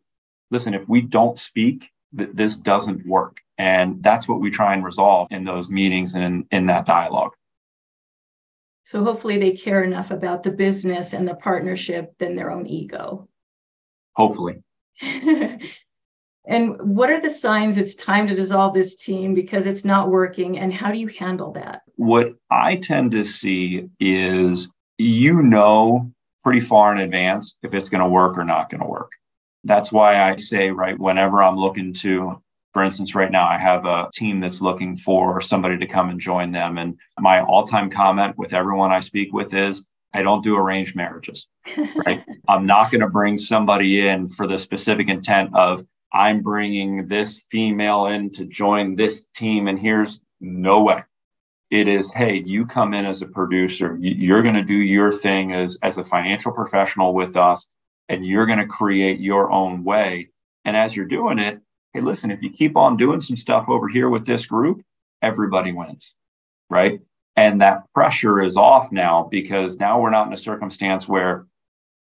listen 0.49 0.73
if 0.73 0.87
we 0.89 1.01
don't 1.01 1.37
speak 1.37 1.89
th- 2.17 2.31
this 2.33 2.55
doesn't 2.57 3.05
work. 3.05 3.41
And 3.57 4.01
that's 4.03 4.27
what 4.27 4.39
we 4.39 4.49
try 4.51 4.73
and 4.73 4.83
resolve 4.83 5.27
in 5.31 5.43
those 5.43 5.69
meetings 5.69 6.15
and 6.15 6.23
in, 6.23 6.47
in 6.51 6.65
that 6.65 6.85
dialogue 6.85 7.31
so 8.85 9.03
hopefully 9.03 9.39
they 9.39 9.51
care 9.51 9.83
enough 9.83 10.11
about 10.11 10.43
the 10.43 10.51
business 10.51 11.13
and 11.13 11.27
the 11.27 11.33
partnership 11.33 12.15
than 12.19 12.35
their 12.35 12.51
own 12.51 12.67
ego. 12.67 13.27
Hopefully. 14.15 14.61
and 16.47 16.77
what 16.79 17.09
are 17.09 17.19
the 17.19 17.29
signs 17.29 17.77
it's 17.77 17.95
time 17.95 18.27
to 18.27 18.35
dissolve 18.35 18.75
this 18.75 18.95
team 18.95 19.33
because 19.33 19.65
it's 19.65 19.85
not 19.85 20.11
working? 20.11 20.59
And 20.59 20.71
how 20.71 20.91
do 20.91 20.99
you 20.99 21.07
handle 21.07 21.51
that? 21.53 21.81
What 21.95 22.35
I 22.51 22.75
tend 22.75 23.11
to 23.11 23.25
see 23.25 23.89
is 23.99 24.71
you 24.99 25.41
know 25.41 26.11
pretty 26.43 26.59
far 26.59 26.95
in 26.95 27.01
advance 27.01 27.57
if 27.63 27.73
it's 27.73 27.89
going 27.89 28.03
to 28.03 28.07
work 28.07 28.37
or 28.37 28.45
not 28.45 28.69
going 28.69 28.81
to 28.81 28.87
work. 28.87 29.11
That's 29.63 29.91
why 29.91 30.29
I 30.29 30.35
say, 30.35 30.69
right, 30.69 30.97
whenever 30.97 31.41
I'm 31.41 31.57
looking 31.57 31.91
to 31.93 32.39
for 32.75 32.83
instance, 32.83 33.15
right 33.15 33.31
now 33.31 33.47
I 33.47 33.57
have 33.57 33.85
a 33.85 34.09
team 34.13 34.41
that's 34.41 34.59
looking 34.59 34.97
for 34.97 35.39
somebody 35.39 35.77
to 35.77 35.87
come 35.87 36.09
and 36.09 36.19
join 36.19 36.51
them. 36.51 36.77
And 36.77 36.99
my 37.17 37.41
all 37.41 37.63
time 37.63 37.89
comment 37.89 38.37
with 38.37 38.53
everyone 38.53 38.91
I 38.91 38.99
speak 38.99 39.31
with 39.31 39.53
is 39.53 39.85
I 40.13 40.23
don't 40.23 40.43
do 40.43 40.57
arranged 40.57 40.93
marriages, 40.93 41.47
right? 42.05 42.21
I'm 42.49 42.65
not 42.65 42.91
going 42.91 42.99
to 42.99 43.07
bring 43.07 43.37
somebody 43.37 44.05
in 44.05 44.27
for 44.27 44.45
the 44.45 44.57
specific 44.57 45.07
intent 45.07 45.55
of 45.55 45.85
I'm 46.11 46.41
bringing 46.41 47.07
this 47.07 47.45
female 47.49 48.07
in 48.07 48.29
to 48.31 48.43
join 48.43 48.97
this 48.97 49.23
team. 49.33 49.69
And 49.69 49.79
here's 49.79 50.19
no 50.41 50.81
way. 50.81 51.01
It 51.71 51.87
is, 51.87 52.11
hey, 52.11 52.43
you 52.45 52.65
come 52.65 52.93
in 52.93 53.05
as 53.05 53.21
a 53.21 53.27
producer, 53.27 53.97
you're 54.01 54.43
going 54.43 54.55
to 54.55 54.63
do 54.63 54.75
your 54.75 55.13
thing 55.13 55.53
as, 55.53 55.79
as 55.81 55.97
a 55.97 56.03
financial 56.03 56.51
professional 56.51 57.13
with 57.13 57.37
us, 57.37 57.69
and 58.09 58.27
you're 58.27 58.45
going 58.45 58.59
to 58.59 58.67
create 58.67 59.21
your 59.21 59.49
own 59.49 59.85
way. 59.85 60.31
And 60.65 60.75
as 60.75 60.93
you're 60.93 61.05
doing 61.05 61.39
it, 61.39 61.61
hey, 61.95 62.01
listen, 62.01 62.29
if 62.29 62.43
you 62.43 62.49
keep 62.49 62.75
on 62.75 62.97
doing 62.97 63.21
some 63.21 63.37
stuff 63.37 63.69
over 63.69 63.87
here 63.87 64.09
with 64.09 64.25
this 64.25 64.45
group, 64.45 64.81
everybody 65.21 65.71
wins, 65.71 66.13
right? 66.69 66.99
And 67.37 67.61
that 67.61 67.83
pressure 67.93 68.41
is 68.41 68.57
off 68.57 68.91
now 68.91 69.29
because 69.31 69.79
now 69.79 70.01
we're 70.01 70.09
not 70.09 70.27
in 70.27 70.33
a 70.33 70.37
circumstance 70.37 71.07
where 71.07 71.45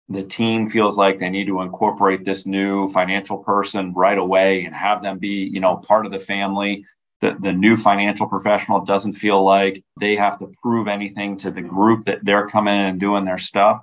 the 0.07 0.21
team 0.21 0.69
feels 0.69 1.00
like 1.00 1.17
they 1.17 1.31
need 1.31 1.47
to 1.47 1.61
incorporate 1.61 2.23
this 2.23 2.45
new 2.45 2.89
financial 2.89 3.39
person 3.39 3.91
right 3.93 4.19
away 4.19 4.65
and 4.65 4.75
have 4.75 5.01
them 5.01 5.17
be, 5.17 5.50
you 5.51 5.59
know, 5.59 5.77
part 5.77 6.05
of 6.05 6.11
the 6.11 6.19
family. 6.19 6.85
The, 7.21 7.35
the 7.39 7.51
new 7.51 7.75
financial 7.75 8.27
professional 8.27 8.81
doesn't 8.81 9.13
feel 9.13 9.43
like 9.43 9.83
they 10.00 10.15
have 10.15 10.38
to 10.39 10.51
prove 10.61 10.88
anything 10.88 11.38
to 11.38 11.50
the 11.50 11.61
group 11.61 12.05
that 12.05 12.23
they're 12.23 12.47
coming 12.47 12.75
in 12.75 12.85
and 12.85 13.00
doing 13.00 13.25
their 13.25 13.39
stuff. 13.39 13.81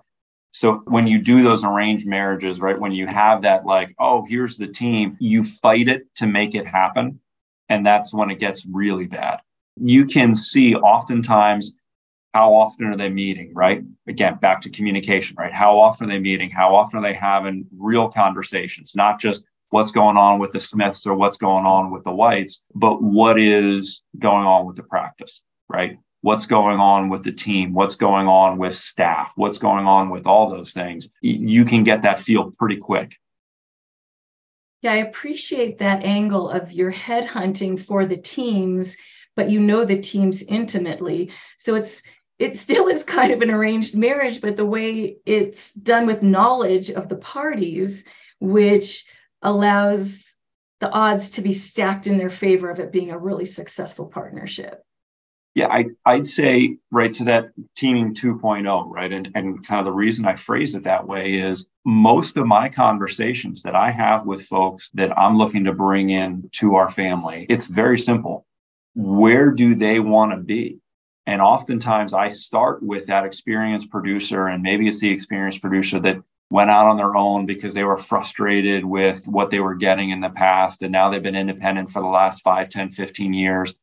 So 0.53 0.83
when 0.87 1.07
you 1.07 1.19
do 1.21 1.43
those 1.43 1.65
arranged 1.65 2.07
marriages, 2.07 2.61
right, 2.61 2.79
when 2.79 2.93
you 2.93 3.07
have 3.07 3.43
that, 3.43 3.67
like, 3.67 3.95
oh, 3.99 4.25
here's 4.29 4.57
the 4.57 4.67
team, 4.67 5.17
you 5.21 5.45
fight 5.45 5.89
it 5.89 6.13
to 6.17 6.27
make 6.27 6.55
it 6.55 6.67
happen. 6.67 7.21
And 7.69 7.85
that's 7.85 8.15
when 8.15 8.31
it 8.31 8.41
gets 8.41 8.67
really 8.67 9.07
bad. 9.07 9.41
You 9.77 10.07
can 10.07 10.35
see 10.35 10.75
oftentimes 10.75 11.77
how 12.35 12.55
often 12.55 12.87
are 12.87 12.97
they 12.97 13.09
meeting, 13.09 13.53
right? 13.55 13.83
Again, 14.07 14.37
back 14.37 14.61
to 14.63 14.71
communication, 14.71 15.37
right? 15.39 15.53
How 15.53 15.79
often 15.79 16.09
are 16.09 16.15
they 16.15 16.19
meeting? 16.19 16.51
How 16.51 16.75
often 16.75 16.99
are 16.99 17.03
they 17.03 17.15
having 17.15 17.67
real 17.77 18.09
conversations, 18.09 18.95
not 18.97 19.21
just 19.21 19.45
what's 19.71 19.93
going 19.93 20.17
on 20.17 20.39
with 20.39 20.53
the 20.53 20.61
Smiths 20.61 21.07
or 21.07 21.15
what's 21.15 21.37
going 21.37 21.67
on 21.67 21.91
with 21.91 22.05
the 22.05 22.11
Whites, 22.11 22.65
but 22.75 23.03
what 23.03 23.39
is 23.39 24.03
going 24.19 24.47
on 24.47 24.67
with 24.67 24.77
the 24.77 24.83
practice, 24.83 25.43
right? 25.69 25.99
What's 26.23 26.47
going 26.47 26.81
on 26.81 27.09
with 27.09 27.23
the 27.23 27.33
team, 27.33 27.73
what's 27.73 27.97
going 27.97 28.27
on 28.27 28.59
with 28.59 28.75
staff, 28.75 29.33
what's 29.37 29.59
going 29.59 29.87
on 29.87 30.11
with 30.11 30.27
all 30.27 30.51
those 30.51 30.73
things, 30.73 31.09
you 31.21 31.65
can 31.65 31.85
get 31.85 32.03
that 32.03 32.19
feel 32.19 32.51
pretty 32.59 32.77
quick. 32.77 33.17
Yeah, 34.83 34.93
I 34.93 34.97
appreciate 34.97 35.79
that 35.79 36.05
angle 36.05 36.49
of 36.49 36.73
your 36.73 36.93
headhunting 36.93 37.81
for 37.81 38.07
the 38.07 38.17
teams, 38.17 38.97
but 39.35 39.51
you 39.51 39.61
know 39.61 39.85
the 39.85 40.01
teams 40.01 40.43
intimately. 40.43 41.33
So 41.57 41.75
it's 41.75 42.03
it 42.39 42.57
still 42.57 42.87
is 42.87 43.03
kind 43.03 43.33
of 43.33 43.41
an 43.43 43.51
arranged 43.51 43.97
marriage, 43.97 44.41
but 44.41 44.57
the 44.57 44.67
way 44.67 45.17
it's 45.27 45.73
done 45.73 46.07
with 46.07 46.23
knowledge 46.23 46.91
of 46.91 47.09
the 47.09 47.17
parties, 47.17 48.05
which 48.39 49.05
allows 49.43 50.33
the 50.81 50.91
odds 50.91 51.31
to 51.31 51.43
be 51.43 51.53
stacked 51.53 52.07
in 52.07 52.17
their 52.17 52.31
favor 52.31 52.71
of 52.71 52.79
it 52.79 52.93
being 52.93 53.11
a 53.11 53.19
really 53.19 53.45
successful 53.45 54.07
partnership. 54.07 54.85
Yeah, 55.59 55.67
I, 55.73 55.87
I'd 56.07 56.29
say 56.29 56.77
right 56.93 57.13
to 57.15 57.25
that 57.25 57.51
teaming 57.75 58.15
2.0, 58.15 58.85
right? 58.89 59.13
And, 59.13 59.29
and 59.35 59.67
kind 59.67 59.81
of 59.81 59.87
the 59.87 59.91
reason 59.93 60.25
I 60.25 60.37
phrase 60.37 60.77
it 60.77 60.85
that 60.85 61.09
way 61.09 61.35
is 61.35 61.67
most 61.85 62.37
of 62.37 62.47
my 62.47 62.69
conversations 62.69 63.65
that 63.65 63.75
I 63.75 63.91
have 63.91 64.25
with 64.25 64.47
folks 64.47 64.91
that 64.91 65.19
I'm 65.19 65.37
looking 65.37 65.65
to 65.65 65.73
bring 65.73 66.11
in 66.11 66.49
to 66.61 66.77
our 66.77 66.93
family, 66.93 67.45
it's 67.49 67.67
very 67.67 67.99
simple. 67.99 68.47
Where 68.95 69.51
do 69.51 69.75
they 69.75 69.99
want 69.99 70.31
to 70.31 70.37
be? 70.37 70.79
And 71.27 71.43
oftentimes 71.43 72.15
I 72.15 72.29
start 72.29 72.81
with 72.81 73.09
that 73.09 73.25
experienced 73.25 73.91
producer, 73.91 74.47
and 74.47 74.63
maybe 74.63 74.87
it's 74.87 75.01
the 75.01 75.11
experienced 75.11 75.61
producer 75.61 75.99
that 75.99 76.23
went 76.51 76.71
out 76.71 76.87
on 76.87 76.97
their 76.97 77.17
own 77.17 77.47
because 77.47 77.75
they 77.75 77.83
were 77.83 77.99
frustrated 77.99 78.85
with 78.85 79.27
what 79.27 79.51
they 79.51 79.59
were 79.59 79.75
getting 79.75 80.11
in 80.11 80.21
the 80.21 80.31
past. 80.31 80.83
And 80.83 80.93
now 80.93 81.11
they've 81.11 81.21
been 81.21 81.35
independent 81.35 81.91
for 81.91 82.01
the 82.01 82.07
last 82.07 82.43
5, 82.43 82.69
10, 82.69 82.91
15 82.91 83.35
years 83.35 83.75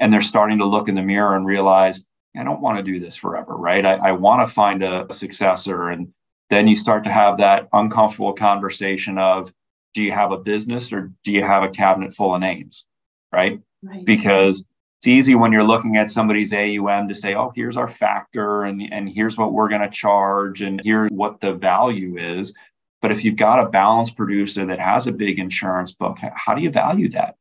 and 0.00 0.12
they're 0.12 0.20
starting 0.20 0.58
to 0.58 0.66
look 0.66 0.88
in 0.88 0.96
the 0.96 1.02
mirror 1.02 1.36
and 1.36 1.46
realize 1.46 2.04
i 2.36 2.42
don't 2.42 2.60
want 2.60 2.78
to 2.78 2.82
do 2.82 3.00
this 3.00 3.16
forever 3.16 3.56
right 3.56 3.86
i, 3.86 3.94
I 3.94 4.12
want 4.12 4.46
to 4.46 4.52
find 4.52 4.82
a, 4.82 5.06
a 5.08 5.12
successor 5.12 5.90
and 5.90 6.12
then 6.48 6.66
you 6.66 6.74
start 6.74 7.04
to 7.04 7.12
have 7.12 7.38
that 7.38 7.68
uncomfortable 7.72 8.32
conversation 8.32 9.18
of 9.18 9.52
do 9.94 10.02
you 10.02 10.12
have 10.12 10.32
a 10.32 10.38
business 10.38 10.92
or 10.92 11.12
do 11.24 11.32
you 11.32 11.44
have 11.44 11.62
a 11.62 11.68
cabinet 11.68 12.14
full 12.14 12.34
of 12.34 12.40
names 12.40 12.86
right, 13.32 13.60
right. 13.82 14.04
because 14.04 14.64
it's 15.00 15.08
easy 15.08 15.34
when 15.34 15.50
you're 15.50 15.64
looking 15.64 15.96
at 15.96 16.10
somebody's 16.10 16.52
AUM 16.52 17.08
to 17.08 17.14
say, 17.14 17.34
oh, 17.34 17.50
here's 17.56 17.78
our 17.78 17.88
factor 17.88 18.64
and, 18.64 18.82
and 18.92 19.08
here's 19.08 19.38
what 19.38 19.54
we're 19.54 19.70
going 19.70 19.80
to 19.80 19.88
charge 19.88 20.60
and 20.60 20.78
here's 20.84 21.10
what 21.10 21.40
the 21.40 21.54
value 21.54 22.18
is. 22.18 22.52
But 23.00 23.10
if 23.10 23.24
you've 23.24 23.36
got 23.36 23.64
a 23.64 23.70
balanced 23.70 24.14
producer 24.14 24.66
that 24.66 24.78
has 24.78 25.06
a 25.06 25.12
big 25.12 25.38
insurance 25.38 25.92
book, 25.92 26.18
how 26.18 26.54
do 26.54 26.60
you 26.60 26.70
value 26.70 27.08
that? 27.12 27.36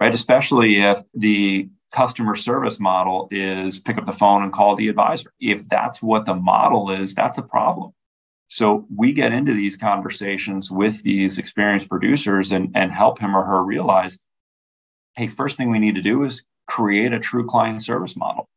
Right. 0.00 0.12
Especially 0.12 0.80
if 0.80 1.00
the 1.14 1.68
customer 1.92 2.34
service 2.34 2.78
model 2.78 3.28
is 3.30 3.78
pick 3.78 3.98
up 3.98 4.06
the 4.06 4.12
phone 4.12 4.42
and 4.42 4.52
call 4.52 4.76
the 4.76 4.88
advisor. 4.88 5.32
If 5.40 5.68
that's 5.68 6.02
what 6.02 6.26
the 6.26 6.34
model 6.34 6.90
is, 6.90 7.14
that's 7.14 7.38
a 7.38 7.42
problem. 7.42 7.92
So 8.48 8.86
we 8.94 9.12
get 9.12 9.32
into 9.32 9.52
these 9.52 9.76
conversations 9.76 10.70
with 10.70 11.02
these 11.02 11.38
experienced 11.38 11.88
producers 11.88 12.52
and, 12.52 12.70
and 12.74 12.90
help 12.92 13.18
him 13.18 13.36
or 13.36 13.44
her 13.44 13.62
realize 13.62 14.18
hey, 15.16 15.26
first 15.26 15.56
thing 15.56 15.70
we 15.70 15.80
need 15.80 15.96
to 15.96 16.02
do 16.02 16.22
is 16.22 16.44
create 16.68 17.12
a 17.12 17.18
true 17.18 17.44
client 17.44 17.82
service 17.82 18.16
model, 18.16 18.48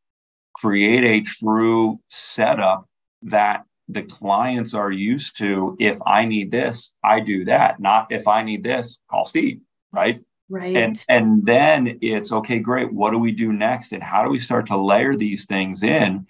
create 0.53 1.03
a 1.03 1.27
true 1.27 1.99
setup 2.09 2.85
that 3.23 3.63
the 3.87 4.03
clients 4.03 4.75
are 4.75 4.91
used 4.91 5.37
to. 5.37 5.75
If 5.79 5.97
I 6.05 6.25
need 6.25 6.51
this, 6.51 6.93
I 7.03 7.19
do 7.19 7.45
that. 7.45 7.79
Not 7.79 8.11
if 8.11 8.27
I 8.27 8.43
need 8.43 8.63
this, 8.63 8.99
call 9.09 9.25
Steve, 9.25 9.61
right? 9.91 10.21
Right. 10.51 10.75
And 10.75 11.01
and 11.07 11.45
then 11.45 11.99
it's 12.01 12.33
okay, 12.33 12.59
great. 12.59 12.91
What 12.91 13.11
do 13.11 13.17
we 13.17 13.31
do 13.31 13.53
next? 13.53 13.93
And 13.93 14.03
how 14.03 14.25
do 14.25 14.29
we 14.29 14.39
start 14.39 14.65
to 14.65 14.75
layer 14.75 15.15
these 15.15 15.45
things 15.45 15.81
in? 15.81 16.27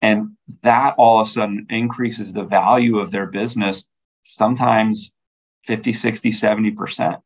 And 0.00 0.36
that 0.62 0.94
all 0.96 1.20
of 1.20 1.26
a 1.26 1.30
sudden 1.30 1.66
increases 1.68 2.32
the 2.32 2.44
value 2.44 3.00
of 3.00 3.10
their 3.10 3.26
business, 3.26 3.88
sometimes 4.22 5.12
50, 5.66 5.92
60, 5.92 6.30
70%. 6.30 7.20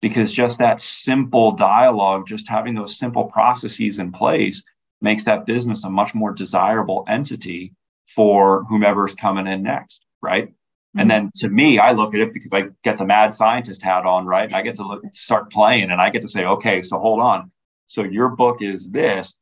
Because 0.00 0.32
just 0.32 0.60
that 0.60 0.80
simple 0.80 1.50
dialogue, 1.50 2.28
just 2.28 2.48
having 2.48 2.76
those 2.76 2.96
simple 2.96 3.24
processes 3.24 3.98
in 3.98 4.12
place 4.12 4.62
makes 5.00 5.24
that 5.24 5.44
business 5.44 5.82
a 5.82 5.90
much 5.90 6.14
more 6.14 6.30
desirable 6.32 7.04
entity 7.08 7.72
for 8.06 8.62
whomever's 8.68 9.16
coming 9.16 9.48
in 9.48 9.64
next, 9.64 10.06
right? 10.22 10.54
And 10.96 11.10
then 11.10 11.30
to 11.36 11.48
me, 11.48 11.78
I 11.78 11.92
look 11.92 12.14
at 12.14 12.20
it 12.20 12.32
because 12.32 12.52
I 12.52 12.68
get 12.82 12.98
the 12.98 13.04
mad 13.04 13.34
scientist 13.34 13.82
hat 13.82 14.06
on, 14.06 14.26
right? 14.26 14.44
And 14.44 14.54
I 14.54 14.62
get 14.62 14.76
to 14.76 14.86
look, 14.86 15.02
start 15.12 15.50
playing 15.50 15.90
and 15.90 16.00
I 16.00 16.10
get 16.10 16.22
to 16.22 16.28
say, 16.28 16.44
okay, 16.44 16.82
so 16.82 16.98
hold 16.98 17.20
on. 17.20 17.50
So 17.86 18.04
your 18.04 18.30
book 18.30 18.62
is 18.62 18.90
this. 18.90 19.40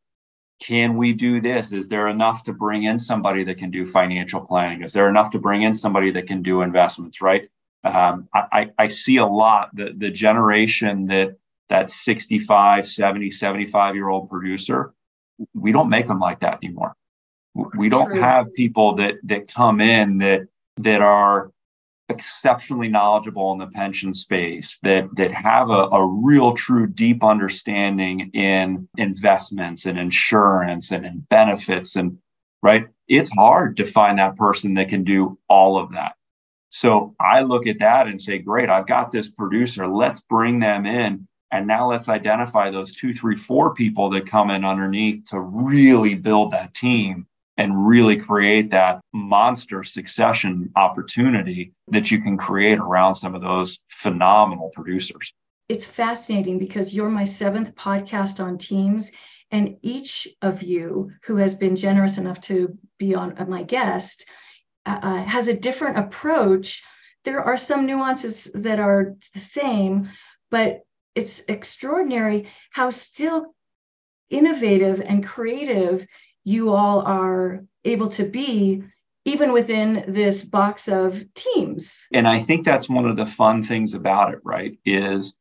Can 0.60 0.96
we 0.96 1.12
do 1.12 1.40
this? 1.40 1.72
Is 1.72 1.88
there 1.88 2.08
enough 2.08 2.44
to 2.44 2.52
bring 2.52 2.84
in 2.84 2.98
somebody 2.98 3.44
that 3.44 3.58
can 3.58 3.70
do 3.70 3.86
financial 3.86 4.40
planning? 4.40 4.82
Is 4.82 4.92
there 4.92 5.08
enough 5.08 5.30
to 5.32 5.38
bring 5.38 5.62
in 5.62 5.74
somebody 5.74 6.10
that 6.12 6.26
can 6.26 6.42
do 6.42 6.62
investments, 6.62 7.20
right? 7.20 7.48
Um, 7.84 8.28
I, 8.32 8.70
I 8.78 8.86
see 8.86 9.16
a 9.16 9.26
lot 9.26 9.74
the, 9.74 9.92
the 9.96 10.10
generation 10.10 11.06
that 11.06 11.36
that 11.68 11.90
65, 11.90 12.86
70, 12.86 13.30
75 13.32 13.94
year 13.96 14.08
old 14.08 14.30
producer 14.30 14.94
we 15.54 15.72
don't 15.72 15.88
make 15.88 16.06
them 16.06 16.18
like 16.18 16.40
that 16.40 16.58
anymore. 16.62 16.94
We 17.54 17.88
don't 17.88 18.06
True. 18.06 18.20
have 18.20 18.52
people 18.54 18.96
that 18.96 19.14
that 19.24 19.52
come 19.52 19.80
in 19.80 20.18
that 20.18 20.48
that 20.78 21.00
are 21.00 21.50
exceptionally 22.08 22.88
knowledgeable 22.88 23.52
in 23.52 23.58
the 23.58 23.66
pension 23.66 24.12
space 24.12 24.78
that 24.82 25.08
that 25.16 25.32
have 25.32 25.70
a, 25.70 25.88
a 25.92 26.06
real 26.06 26.52
true 26.52 26.86
deep 26.86 27.24
understanding 27.24 28.30
in 28.34 28.86
investments 28.98 29.86
and 29.86 29.98
insurance 29.98 30.92
and 30.92 31.06
in 31.06 31.26
benefits 31.30 31.96
and 31.96 32.18
right? 32.62 32.86
It's 33.08 33.30
hard 33.32 33.76
to 33.78 33.84
find 33.84 34.18
that 34.18 34.36
person 34.36 34.74
that 34.74 34.88
can 34.88 35.02
do 35.04 35.38
all 35.48 35.78
of 35.78 35.92
that. 35.92 36.14
So 36.70 37.14
i 37.20 37.42
look 37.42 37.66
at 37.66 37.78
that 37.78 38.06
and 38.06 38.20
say 38.20 38.38
great 38.38 38.68
i've 38.68 38.86
got 38.86 39.12
this 39.12 39.28
producer. 39.28 39.86
Let's 39.86 40.20
bring 40.20 40.60
them 40.60 40.86
in. 40.86 41.26
And 41.50 41.66
now 41.66 41.90
let's 41.90 42.08
identify 42.08 42.70
those 42.70 42.94
two 42.94 43.12
three 43.12 43.36
four 43.36 43.74
people 43.74 44.10
that 44.10 44.26
come 44.26 44.50
in 44.50 44.64
underneath 44.64 45.30
to 45.30 45.40
really 45.40 46.14
build 46.14 46.50
that 46.50 46.74
team 46.74 47.26
and 47.62 47.86
really 47.86 48.16
create 48.16 48.72
that 48.72 49.00
monster 49.12 49.84
succession 49.84 50.68
opportunity 50.74 51.72
that 51.86 52.10
you 52.10 52.20
can 52.20 52.36
create 52.36 52.80
around 52.80 53.14
some 53.14 53.36
of 53.36 53.40
those 53.40 53.78
phenomenal 53.88 54.68
producers. 54.74 55.32
It's 55.68 55.86
fascinating 55.86 56.58
because 56.58 56.92
you're 56.92 57.08
my 57.08 57.22
seventh 57.22 57.76
podcast 57.76 58.42
on 58.44 58.58
teams. 58.58 59.12
And 59.52 59.76
each 59.82 60.26
of 60.42 60.64
you 60.64 61.12
who 61.22 61.36
has 61.36 61.54
been 61.54 61.76
generous 61.76 62.18
enough 62.18 62.40
to 62.42 62.76
be 62.98 63.14
on 63.14 63.38
uh, 63.38 63.44
my 63.44 63.62
guest 63.62 64.28
uh, 64.84 64.98
uh, 65.00 65.22
has 65.22 65.46
a 65.46 65.56
different 65.56 65.98
approach. 65.98 66.82
There 67.22 67.42
are 67.42 67.56
some 67.56 67.86
nuances 67.86 68.50
that 68.54 68.80
are 68.80 69.14
the 69.34 69.40
same, 69.40 70.10
but 70.50 70.80
it's 71.14 71.42
extraordinary 71.46 72.48
how 72.72 72.90
still 72.90 73.54
innovative 74.30 75.00
and 75.00 75.24
creative 75.24 76.04
you 76.44 76.72
all 76.72 77.00
are 77.02 77.64
able 77.84 78.08
to 78.08 78.24
be 78.24 78.82
even 79.24 79.52
within 79.52 80.04
this 80.08 80.44
box 80.44 80.88
of 80.88 81.24
teams. 81.34 82.06
And 82.12 82.26
I 82.26 82.40
think 82.40 82.64
that's 82.64 82.88
one 82.88 83.06
of 83.06 83.16
the 83.16 83.26
fun 83.26 83.62
things 83.62 83.94
about 83.94 84.32
it, 84.34 84.40
right? 84.42 84.76
Is 84.84 85.34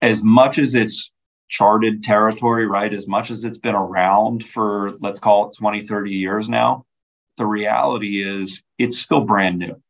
as 0.00 0.22
much 0.22 0.58
as 0.58 0.74
it's 0.74 1.12
charted 1.48 2.02
territory, 2.02 2.66
right? 2.66 2.92
As 2.94 3.06
much 3.06 3.30
as 3.30 3.44
it's 3.44 3.58
been 3.58 3.74
around 3.74 4.46
for, 4.46 4.92
let's 5.00 5.20
call 5.20 5.48
it 5.48 5.56
20, 5.56 5.86
30 5.86 6.10
years 6.10 6.48
now, 6.48 6.86
the 7.36 7.44
reality 7.44 8.22
is 8.22 8.62
it's 8.78 8.98
still 8.98 9.22
brand 9.22 9.58
new. 9.58 9.80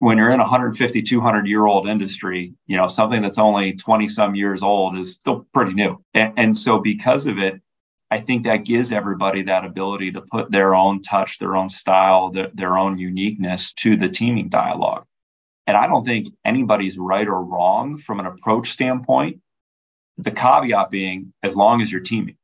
When 0.00 0.18
you're 0.18 0.30
in 0.30 0.40
a 0.40 0.44
150, 0.44 1.02
200 1.02 1.46
year 1.46 1.66
old 1.66 1.88
industry, 1.88 2.52
you 2.66 2.76
know, 2.76 2.86
something 2.86 3.22
that's 3.22 3.38
only 3.38 3.74
20 3.74 4.08
some 4.08 4.34
years 4.34 4.62
old 4.62 4.96
is 4.96 5.14
still 5.14 5.46
pretty 5.52 5.74
new. 5.74 6.02
And, 6.14 6.32
and 6.36 6.56
so 6.56 6.78
because 6.78 7.26
of 7.26 7.38
it, 7.38 7.60
I 8.10 8.20
think 8.20 8.44
that 8.44 8.64
gives 8.64 8.90
everybody 8.90 9.42
that 9.42 9.64
ability 9.64 10.12
to 10.12 10.22
put 10.22 10.50
their 10.50 10.74
own 10.74 11.02
touch, 11.02 11.38
their 11.38 11.56
own 11.56 11.68
style, 11.68 12.30
their, 12.30 12.48
their 12.54 12.78
own 12.78 12.98
uniqueness 12.98 13.74
to 13.74 13.96
the 13.96 14.08
teaming 14.08 14.48
dialogue. 14.48 15.04
And 15.66 15.76
I 15.76 15.86
don't 15.86 16.06
think 16.06 16.28
anybody's 16.44 16.98
right 16.98 17.28
or 17.28 17.44
wrong 17.44 17.98
from 17.98 18.20
an 18.20 18.26
approach 18.26 18.70
standpoint. 18.70 19.40
The 20.16 20.30
caveat 20.30 20.90
being, 20.90 21.34
as 21.42 21.54
long 21.54 21.82
as 21.82 21.92
you're 21.92 22.00
teaming. 22.00 22.36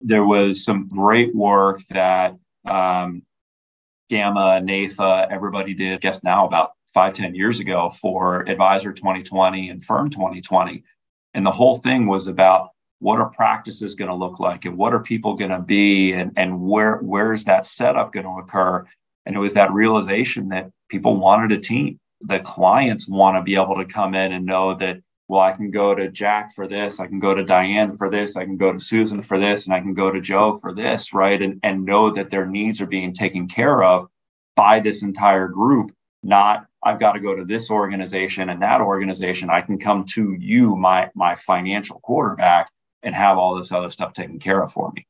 There 0.00 0.24
was 0.24 0.64
some 0.64 0.88
great 0.88 1.32
work 1.32 1.80
that 1.90 2.36
um, 2.68 3.22
GAMA, 4.10 4.60
NAIFA, 4.64 5.30
everybody 5.30 5.74
did, 5.74 5.94
I 5.94 5.98
guess 5.98 6.24
now 6.24 6.46
about 6.46 6.72
five 6.92 7.14
ten 7.14 7.34
years 7.36 7.60
ago 7.60 7.88
for 7.88 8.48
Advisor 8.48 8.92
2020 8.92 9.70
and 9.70 9.82
Firm 9.82 10.10
2020. 10.10 10.82
And 11.34 11.46
the 11.46 11.52
whole 11.52 11.78
thing 11.78 12.06
was 12.06 12.26
about 12.26 12.70
what 13.02 13.18
are 13.18 13.30
practices 13.30 13.96
going 13.96 14.08
to 14.08 14.14
look 14.14 14.38
like 14.38 14.64
and 14.64 14.76
what 14.76 14.94
are 14.94 15.00
people 15.00 15.34
going 15.34 15.50
to 15.50 15.58
be 15.58 16.12
and, 16.12 16.30
and 16.36 16.60
where 16.60 16.98
where 16.98 17.32
is 17.32 17.44
that 17.44 17.66
setup 17.66 18.12
going 18.12 18.24
to 18.24 18.42
occur? 18.42 18.86
And 19.26 19.34
it 19.34 19.40
was 19.40 19.54
that 19.54 19.72
realization 19.72 20.48
that 20.50 20.70
people 20.88 21.16
wanted 21.16 21.50
a 21.50 21.60
team. 21.60 21.98
The 22.20 22.38
clients 22.38 23.08
want 23.08 23.36
to 23.36 23.42
be 23.42 23.56
able 23.56 23.76
to 23.76 23.84
come 23.84 24.14
in 24.14 24.32
and 24.32 24.46
know 24.46 24.74
that 24.76 25.00
well 25.26 25.40
i 25.40 25.52
can 25.52 25.70
go 25.70 25.94
to 25.94 26.08
jack 26.10 26.54
for 26.54 26.68
this 26.68 27.00
i 27.00 27.06
can 27.06 27.18
go 27.18 27.34
to 27.34 27.44
diane 27.44 27.96
for 27.96 28.10
this 28.10 28.36
i 28.36 28.44
can 28.44 28.56
go 28.56 28.72
to 28.72 28.80
susan 28.80 29.22
for 29.22 29.38
this 29.38 29.66
and 29.66 29.74
i 29.74 29.80
can 29.80 29.94
go 29.94 30.10
to 30.10 30.20
joe 30.20 30.58
for 30.60 30.74
this 30.74 31.14
right? 31.14 31.40
And, 31.40 31.58
and 31.62 31.84
know 31.84 32.10
that 32.10 32.30
their 32.30 32.46
needs 32.46 32.80
are 32.80 32.86
being 32.86 33.12
taken 33.12 33.48
care 33.48 33.82
of 33.82 34.08
by 34.56 34.80
this 34.80 35.02
entire 35.02 35.48
group 35.48 35.92
not 36.22 36.66
I've 36.84 37.00
got 37.00 37.12
to 37.12 37.20
go 37.20 37.34
to 37.34 37.44
this 37.44 37.70
organization 37.70 38.50
and 38.50 38.60
that 38.62 38.80
organization. 38.80 39.50
I 39.50 39.60
can 39.60 39.78
come 39.78 40.04
to 40.14 40.36
you, 40.38 40.74
my 40.74 41.10
my 41.14 41.36
financial 41.36 42.00
quarterback, 42.00 42.68
and 43.02 43.14
have 43.14 43.38
all 43.38 43.56
this 43.56 43.72
other 43.72 43.90
stuff 43.90 44.12
taken 44.12 44.38
care 44.38 44.62
of 44.62 44.72
for 44.72 44.92
me. 44.94 45.06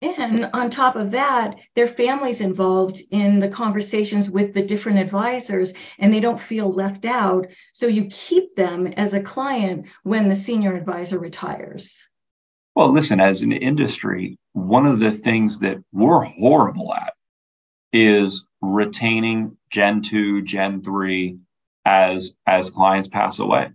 And 0.00 0.48
on 0.52 0.70
top 0.70 0.94
of 0.94 1.10
that, 1.10 1.56
their 1.74 1.88
families 1.88 2.40
involved 2.40 3.02
in 3.10 3.40
the 3.40 3.48
conversations 3.48 4.30
with 4.30 4.54
the 4.54 4.62
different 4.62 4.98
advisors, 4.98 5.74
and 5.98 6.14
they 6.14 6.20
don't 6.20 6.38
feel 6.38 6.72
left 6.72 7.04
out. 7.04 7.48
So 7.72 7.88
you 7.88 8.06
keep 8.08 8.54
them 8.54 8.86
as 8.86 9.12
a 9.12 9.20
client 9.20 9.86
when 10.04 10.28
the 10.28 10.36
senior 10.36 10.76
advisor 10.76 11.18
retires. 11.18 12.08
Well, 12.76 12.90
listen, 12.90 13.18
as 13.18 13.42
an 13.42 13.50
industry, 13.50 14.38
one 14.52 14.86
of 14.86 15.00
the 15.00 15.10
things 15.10 15.58
that 15.60 15.78
we're 15.92 16.22
horrible 16.22 16.94
at 16.94 17.14
is 17.92 18.46
retaining 18.60 19.56
Gen 19.70 20.02
2, 20.02 20.42
Gen 20.42 20.80
3 20.82 21.38
as 21.84 22.36
as 22.46 22.70
clients 22.70 23.08
pass 23.08 23.38
away 23.40 23.70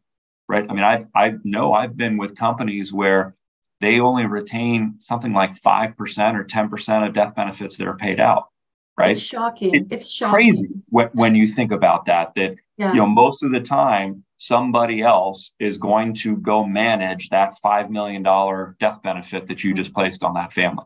right? 0.48 0.66
I 0.70 0.74
mean, 0.74 0.84
I've, 0.84 1.08
I 1.16 1.34
know 1.44 1.74
I've 1.74 1.98
been 1.98 2.18
with 2.18 2.36
companies 2.36 2.92
where 2.94 3.36
they 3.82 4.00
only 4.00 4.26
retain 4.26 4.96
something 5.00 5.34
like 5.34 5.60
5% 5.60 5.94
or 6.36 6.44
10% 6.44 7.08
of 7.08 7.14
death 7.14 7.36
benefits 7.36 7.78
that 7.78 7.88
are 7.88 7.98
paid 7.98 8.20
out, 8.20 8.50
right? 8.98 9.12
It's 9.12 9.22
shocking. 9.22 9.76
It, 9.76 9.88
it's 9.90 10.10
shocking. 10.10 10.34
crazy 10.34 10.70
when, 10.90 11.08
when 11.14 11.36
you 11.36 11.48
think 11.48 11.72
about 11.72 12.06
that, 12.06 12.34
that, 12.36 12.56
yeah. 12.78 12.94
you 12.94 13.00
know, 13.00 13.08
most 13.08 13.44
of 13.44 13.52
the 13.52 13.60
time, 13.60 14.24
somebody 14.38 15.02
else 15.02 15.56
is 15.60 15.78
going 15.78 16.14
to 16.14 16.38
go 16.38 16.66
manage 16.66 17.30
that 17.30 17.56
$5 17.64 17.90
million 17.90 18.24
death 18.80 19.02
benefit 19.02 19.48
that 19.48 19.64
you 19.64 19.74
just 19.74 19.94
placed 19.94 20.24
on 20.24 20.34
that 20.34 20.52
family. 20.52 20.86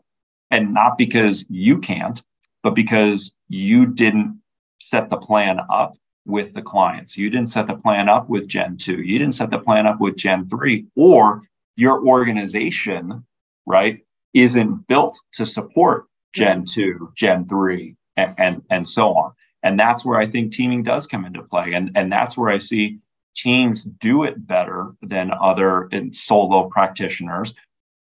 And 0.50 0.72
not 0.72 0.96
because 0.96 1.44
you 1.48 1.78
can't, 1.78 2.22
but 2.62 2.74
because 2.74 3.34
you 3.48 3.92
didn't 3.92 4.40
set 4.80 5.08
the 5.08 5.16
plan 5.18 5.60
up 5.70 5.96
with 6.28 6.52
the 6.52 6.62
clients. 6.62 7.16
You 7.16 7.30
didn't 7.30 7.48
set 7.48 7.66
the 7.66 7.74
plan 7.74 8.08
up 8.08 8.28
with 8.28 8.46
Gen 8.46 8.76
2. 8.76 9.02
You 9.02 9.18
didn't 9.18 9.34
set 9.34 9.50
the 9.50 9.58
plan 9.58 9.86
up 9.86 10.00
with 10.00 10.16
Gen 10.16 10.48
3, 10.48 10.86
or 10.94 11.42
your 11.74 12.06
organization, 12.06 13.24
right, 13.66 14.00
isn't 14.34 14.86
built 14.86 15.18
to 15.32 15.46
support 15.46 16.04
Gen 16.34 16.64
2, 16.64 17.12
Gen 17.16 17.48
3, 17.48 17.96
and, 18.16 18.34
and, 18.38 18.62
and 18.70 18.88
so 18.88 19.14
on. 19.14 19.32
And 19.62 19.80
that's 19.80 20.04
where 20.04 20.20
I 20.20 20.26
think 20.26 20.52
teaming 20.52 20.82
does 20.82 21.06
come 21.06 21.24
into 21.24 21.42
play. 21.42 21.72
And, 21.72 21.90
and 21.96 22.12
that's 22.12 22.36
where 22.36 22.50
I 22.50 22.58
see 22.58 22.98
teams 23.34 23.84
do 23.84 24.24
it 24.24 24.46
better 24.46 24.92
than 25.02 25.32
other 25.40 25.88
solo 26.12 26.68
practitioners 26.68 27.54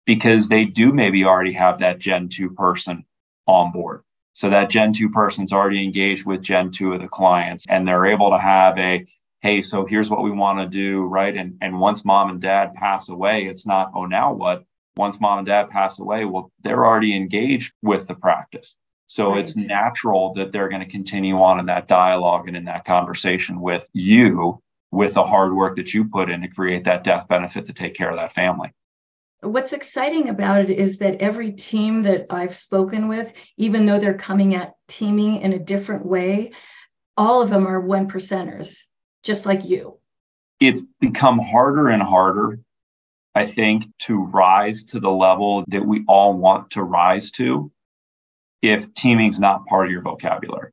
because 0.06 0.48
they 0.48 0.64
do 0.64 0.92
maybe 0.92 1.24
already 1.24 1.52
have 1.52 1.80
that 1.80 1.98
Gen 1.98 2.28
2 2.28 2.50
person 2.50 3.04
on 3.46 3.72
board. 3.72 4.02
So 4.36 4.50
that 4.50 4.68
Gen 4.68 4.92
2 4.92 5.08
person's 5.08 5.50
already 5.54 5.82
engaged 5.82 6.26
with 6.26 6.42
Gen 6.42 6.70
2 6.70 6.92
of 6.92 7.00
the 7.00 7.08
clients 7.08 7.64
and 7.70 7.88
they're 7.88 8.04
able 8.04 8.28
to 8.32 8.38
have 8.38 8.76
a, 8.76 9.06
hey, 9.40 9.62
so 9.62 9.86
here's 9.86 10.10
what 10.10 10.22
we 10.22 10.30
want 10.30 10.58
to 10.58 10.66
do, 10.66 11.04
right? 11.04 11.34
And, 11.34 11.56
and 11.62 11.80
once 11.80 12.04
mom 12.04 12.28
and 12.28 12.38
dad 12.38 12.74
pass 12.74 13.08
away, 13.08 13.46
it's 13.46 13.66
not, 13.66 13.92
oh, 13.94 14.04
now 14.04 14.34
what? 14.34 14.64
Once 14.94 15.22
mom 15.22 15.38
and 15.38 15.46
dad 15.46 15.70
pass 15.70 16.00
away, 16.00 16.26
well, 16.26 16.52
they're 16.60 16.84
already 16.84 17.16
engaged 17.16 17.72
with 17.80 18.06
the 18.06 18.14
practice. 18.14 18.76
So 19.06 19.30
right. 19.30 19.38
it's 19.38 19.56
natural 19.56 20.34
that 20.34 20.52
they're 20.52 20.68
going 20.68 20.84
to 20.84 20.90
continue 20.90 21.40
on 21.40 21.58
in 21.58 21.64
that 21.66 21.88
dialogue 21.88 22.46
and 22.46 22.58
in 22.58 22.66
that 22.66 22.84
conversation 22.84 23.58
with 23.58 23.86
you 23.94 24.60
with 24.90 25.14
the 25.14 25.24
hard 25.24 25.54
work 25.54 25.76
that 25.76 25.94
you 25.94 26.04
put 26.04 26.28
in 26.28 26.42
to 26.42 26.48
create 26.48 26.84
that 26.84 27.04
death 27.04 27.26
benefit 27.26 27.68
to 27.68 27.72
take 27.72 27.94
care 27.94 28.10
of 28.10 28.16
that 28.16 28.34
family 28.34 28.70
what's 29.48 29.72
exciting 29.72 30.28
about 30.28 30.60
it 30.60 30.70
is 30.70 30.98
that 30.98 31.20
every 31.20 31.52
team 31.52 32.02
that 32.02 32.26
I've 32.30 32.56
spoken 32.56 33.08
with, 33.08 33.32
even 33.56 33.86
though 33.86 33.98
they're 33.98 34.14
coming 34.14 34.54
at 34.54 34.74
teaming 34.88 35.40
in 35.40 35.52
a 35.52 35.58
different 35.58 36.06
way, 36.06 36.52
all 37.16 37.42
of 37.42 37.50
them 37.50 37.66
are 37.66 37.80
one 37.80 38.08
percenters, 38.08 38.78
just 39.22 39.46
like 39.46 39.64
you. 39.64 39.98
It's 40.60 40.82
become 41.00 41.38
harder 41.38 41.88
and 41.88 42.02
harder, 42.02 42.60
I 43.34 43.46
think, 43.46 43.86
to 44.02 44.24
rise 44.24 44.84
to 44.84 45.00
the 45.00 45.10
level 45.10 45.64
that 45.68 45.84
we 45.84 46.04
all 46.08 46.34
want 46.34 46.70
to 46.70 46.82
rise 46.82 47.30
to 47.32 47.70
if 48.62 48.92
teaming's 48.94 49.38
not 49.38 49.66
part 49.66 49.86
of 49.86 49.92
your 49.92 50.02
vocabulary. 50.02 50.72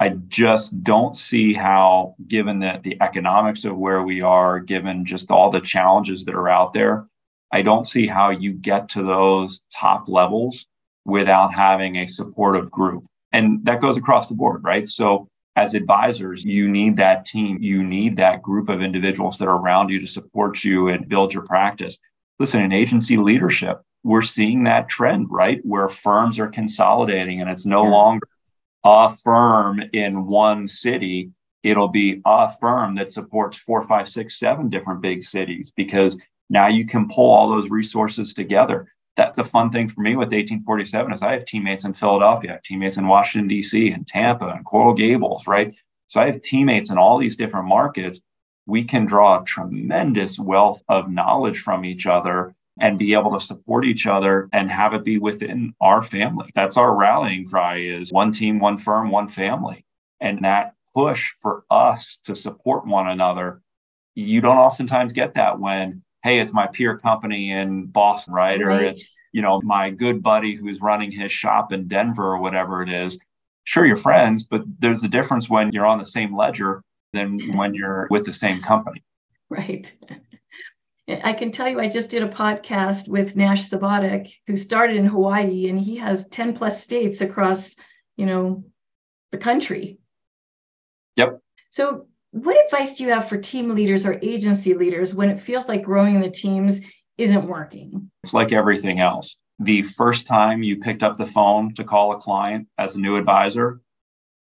I 0.00 0.10
just 0.10 0.84
don't 0.84 1.16
see 1.16 1.54
how, 1.54 2.14
given 2.28 2.60
that 2.60 2.84
the 2.84 2.96
economics 3.00 3.64
of 3.64 3.76
where 3.76 4.02
we 4.02 4.20
are, 4.20 4.60
given 4.60 5.04
just 5.04 5.30
all 5.32 5.50
the 5.50 5.60
challenges 5.60 6.24
that 6.24 6.36
are 6.36 6.48
out 6.48 6.72
there, 6.72 7.06
I 7.50 7.62
don't 7.62 7.86
see 7.86 8.06
how 8.06 8.30
you 8.30 8.52
get 8.52 8.90
to 8.90 9.02
those 9.02 9.64
top 9.74 10.08
levels 10.08 10.66
without 11.04 11.52
having 11.52 11.96
a 11.96 12.06
supportive 12.06 12.70
group. 12.70 13.04
And 13.32 13.64
that 13.64 13.80
goes 13.80 13.96
across 13.96 14.28
the 14.28 14.34
board, 14.34 14.62
right? 14.64 14.88
So 14.88 15.28
as 15.56 15.74
advisors, 15.74 16.44
you 16.44 16.68
need 16.68 16.96
that 16.98 17.24
team, 17.24 17.58
you 17.60 17.82
need 17.82 18.16
that 18.16 18.42
group 18.42 18.68
of 18.68 18.82
individuals 18.82 19.38
that 19.38 19.48
are 19.48 19.56
around 19.56 19.88
you 19.88 20.00
to 20.00 20.06
support 20.06 20.62
you 20.62 20.88
and 20.88 21.08
build 21.08 21.32
your 21.32 21.44
practice. 21.44 21.98
Listen, 22.38 22.62
in 22.62 22.72
agency 22.72 23.16
leadership, 23.16 23.80
we're 24.04 24.22
seeing 24.22 24.64
that 24.64 24.88
trend, 24.88 25.26
right? 25.30 25.60
Where 25.64 25.88
firms 25.88 26.38
are 26.38 26.48
consolidating 26.48 27.40
and 27.40 27.50
it's 27.50 27.66
no 27.66 27.84
yeah. 27.84 27.90
longer 27.90 28.28
a 28.84 29.10
firm 29.10 29.82
in 29.92 30.26
one 30.26 30.68
city. 30.68 31.30
It'll 31.62 31.88
be 31.88 32.22
a 32.24 32.52
firm 32.58 32.94
that 32.96 33.12
supports 33.12 33.58
four, 33.58 33.82
five, 33.82 34.08
six, 34.08 34.38
seven 34.38 34.68
different 34.68 35.00
big 35.00 35.22
cities 35.22 35.72
because 35.76 36.18
now 36.48 36.68
you 36.68 36.86
can 36.86 37.08
pull 37.08 37.30
all 37.30 37.48
those 37.48 37.70
resources 37.70 38.34
together. 38.34 38.92
That's 39.16 39.36
the 39.36 39.44
fun 39.44 39.70
thing 39.70 39.88
for 39.88 40.00
me 40.00 40.10
with 40.10 40.28
1847 40.28 41.12
is 41.12 41.22
I 41.22 41.32
have 41.32 41.44
teammates 41.44 41.84
in 41.84 41.92
Philadelphia, 41.92 42.50
I 42.50 42.54
have 42.54 42.62
teammates 42.62 42.96
in 42.96 43.08
Washington, 43.08 43.48
D.C., 43.48 43.90
and 43.90 44.06
Tampa 44.06 44.48
and 44.48 44.64
Coral 44.64 44.94
Gables, 44.94 45.46
right? 45.46 45.74
So 46.06 46.20
I 46.20 46.26
have 46.26 46.40
teammates 46.40 46.90
in 46.90 46.98
all 46.98 47.18
these 47.18 47.36
different 47.36 47.68
markets. 47.68 48.20
We 48.66 48.84
can 48.84 49.06
draw 49.06 49.40
a 49.40 49.44
tremendous 49.44 50.38
wealth 50.38 50.82
of 50.88 51.10
knowledge 51.10 51.60
from 51.60 51.84
each 51.84 52.06
other 52.06 52.54
and 52.80 52.98
be 52.98 53.12
able 53.12 53.32
to 53.32 53.44
support 53.44 53.84
each 53.84 54.06
other 54.06 54.48
and 54.52 54.70
have 54.70 54.94
it 54.94 55.04
be 55.04 55.18
within 55.18 55.74
our 55.80 56.02
family. 56.02 56.50
That's 56.54 56.76
our 56.76 56.94
rallying 56.94 57.48
cry 57.48 57.78
is 57.78 58.12
one 58.12 58.32
team, 58.32 58.60
one 58.60 58.76
firm, 58.76 59.10
one 59.10 59.28
family. 59.28 59.84
And 60.20 60.44
that 60.44 60.74
push 60.94 61.32
for 61.40 61.64
us 61.70 62.20
to 62.24 62.34
support 62.34 62.86
one 62.86 63.08
another, 63.08 63.62
you 64.14 64.40
don't 64.40 64.56
oftentimes 64.56 65.12
get 65.12 65.34
that 65.34 65.58
when, 65.58 66.02
hey, 66.22 66.40
it's 66.40 66.52
my 66.52 66.66
peer 66.66 66.98
company 66.98 67.52
in 67.52 67.86
Boston, 67.86 68.34
right? 68.34 68.60
right. 68.64 68.82
Or 68.82 68.84
it's, 68.84 69.06
you 69.32 69.42
know, 69.42 69.60
my 69.62 69.90
good 69.90 70.22
buddy 70.22 70.54
who's 70.54 70.80
running 70.80 71.10
his 71.10 71.30
shop 71.30 71.72
in 71.72 71.88
Denver 71.88 72.34
or 72.34 72.38
whatever 72.38 72.82
it 72.82 72.88
is. 72.88 73.18
Sure, 73.64 73.86
you're 73.86 73.96
friends, 73.96 74.44
but 74.44 74.62
there's 74.78 75.04
a 75.04 75.08
difference 75.08 75.50
when 75.50 75.72
you're 75.72 75.86
on 75.86 75.98
the 75.98 76.06
same 76.06 76.34
ledger 76.34 76.82
than 77.12 77.38
when 77.56 77.74
you're 77.74 78.06
with 78.10 78.24
the 78.24 78.32
same 78.32 78.62
company. 78.62 79.02
Right. 79.50 79.94
I 81.08 81.32
can 81.32 81.50
tell 81.50 81.68
you, 81.68 81.80
I 81.80 81.88
just 81.88 82.10
did 82.10 82.22
a 82.22 82.28
podcast 82.28 83.08
with 83.08 83.34
Nash 83.34 83.68
Sabotic, 83.68 84.30
who 84.46 84.56
started 84.56 84.96
in 84.96 85.06
Hawaii, 85.06 85.68
and 85.68 85.80
he 85.80 85.96
has 85.96 86.28
10 86.28 86.52
plus 86.52 86.82
states 86.82 87.22
across, 87.22 87.76
you 88.16 88.26
know, 88.26 88.64
the 89.30 89.38
country. 89.38 89.98
Yep. 91.16 91.40
So, 91.70 92.06
what 92.30 92.62
advice 92.64 92.94
do 92.94 93.04
you 93.04 93.10
have 93.10 93.28
for 93.28 93.38
team 93.38 93.70
leaders 93.70 94.04
or 94.04 94.18
agency 94.22 94.74
leaders 94.74 95.14
when 95.14 95.30
it 95.30 95.40
feels 95.40 95.68
like 95.68 95.82
growing 95.82 96.20
the 96.20 96.30
teams 96.30 96.80
isn't 97.16 97.46
working? 97.46 98.10
It's 98.22 98.34
like 98.34 98.52
everything 98.52 99.00
else. 99.00 99.38
The 99.58 99.82
first 99.82 100.26
time 100.26 100.62
you 100.62 100.78
picked 100.78 101.02
up 101.02 101.16
the 101.16 101.26
phone 101.26 101.74
to 101.74 101.84
call 101.84 102.12
a 102.12 102.18
client 102.18 102.68
as 102.78 102.94
a 102.94 103.00
new 103.00 103.16
advisor, 103.16 103.80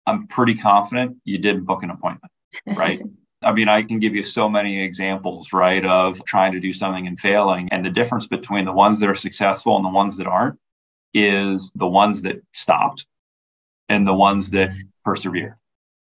I'm 0.05 0.27
pretty 0.27 0.55
confident 0.55 1.17
you 1.25 1.39
didn't 1.39 1.65
book 1.65 1.83
an 1.83 1.89
appointment, 1.89 2.31
right? 2.67 3.01
I 3.43 3.51
mean, 3.51 3.67
I 3.67 3.83
can 3.83 3.99
give 3.99 4.15
you 4.15 4.23
so 4.23 4.47
many 4.47 4.81
examples, 4.81 5.51
right, 5.51 5.85
of 5.85 6.23
trying 6.25 6.53
to 6.53 6.61
do 6.61 6.71
something 6.71 7.07
and 7.07 7.19
failing. 7.19 7.67
And 7.71 7.85
the 7.85 7.89
difference 7.89 8.27
between 8.27 8.63
the 8.63 8.71
ones 8.71 8.99
that 9.01 9.09
are 9.09 9.15
successful 9.15 9.75
and 9.75 9.83
the 9.83 9.89
ones 9.89 10.15
that 10.17 10.27
aren't 10.27 10.57
is 11.13 11.71
the 11.73 11.87
ones 11.87 12.21
that 12.21 12.41
stopped 12.53 13.05
and 13.89 14.07
the 14.07 14.13
ones 14.13 14.51
that 14.51 14.69
mm-hmm. 14.69 14.81
persevere. 15.03 15.57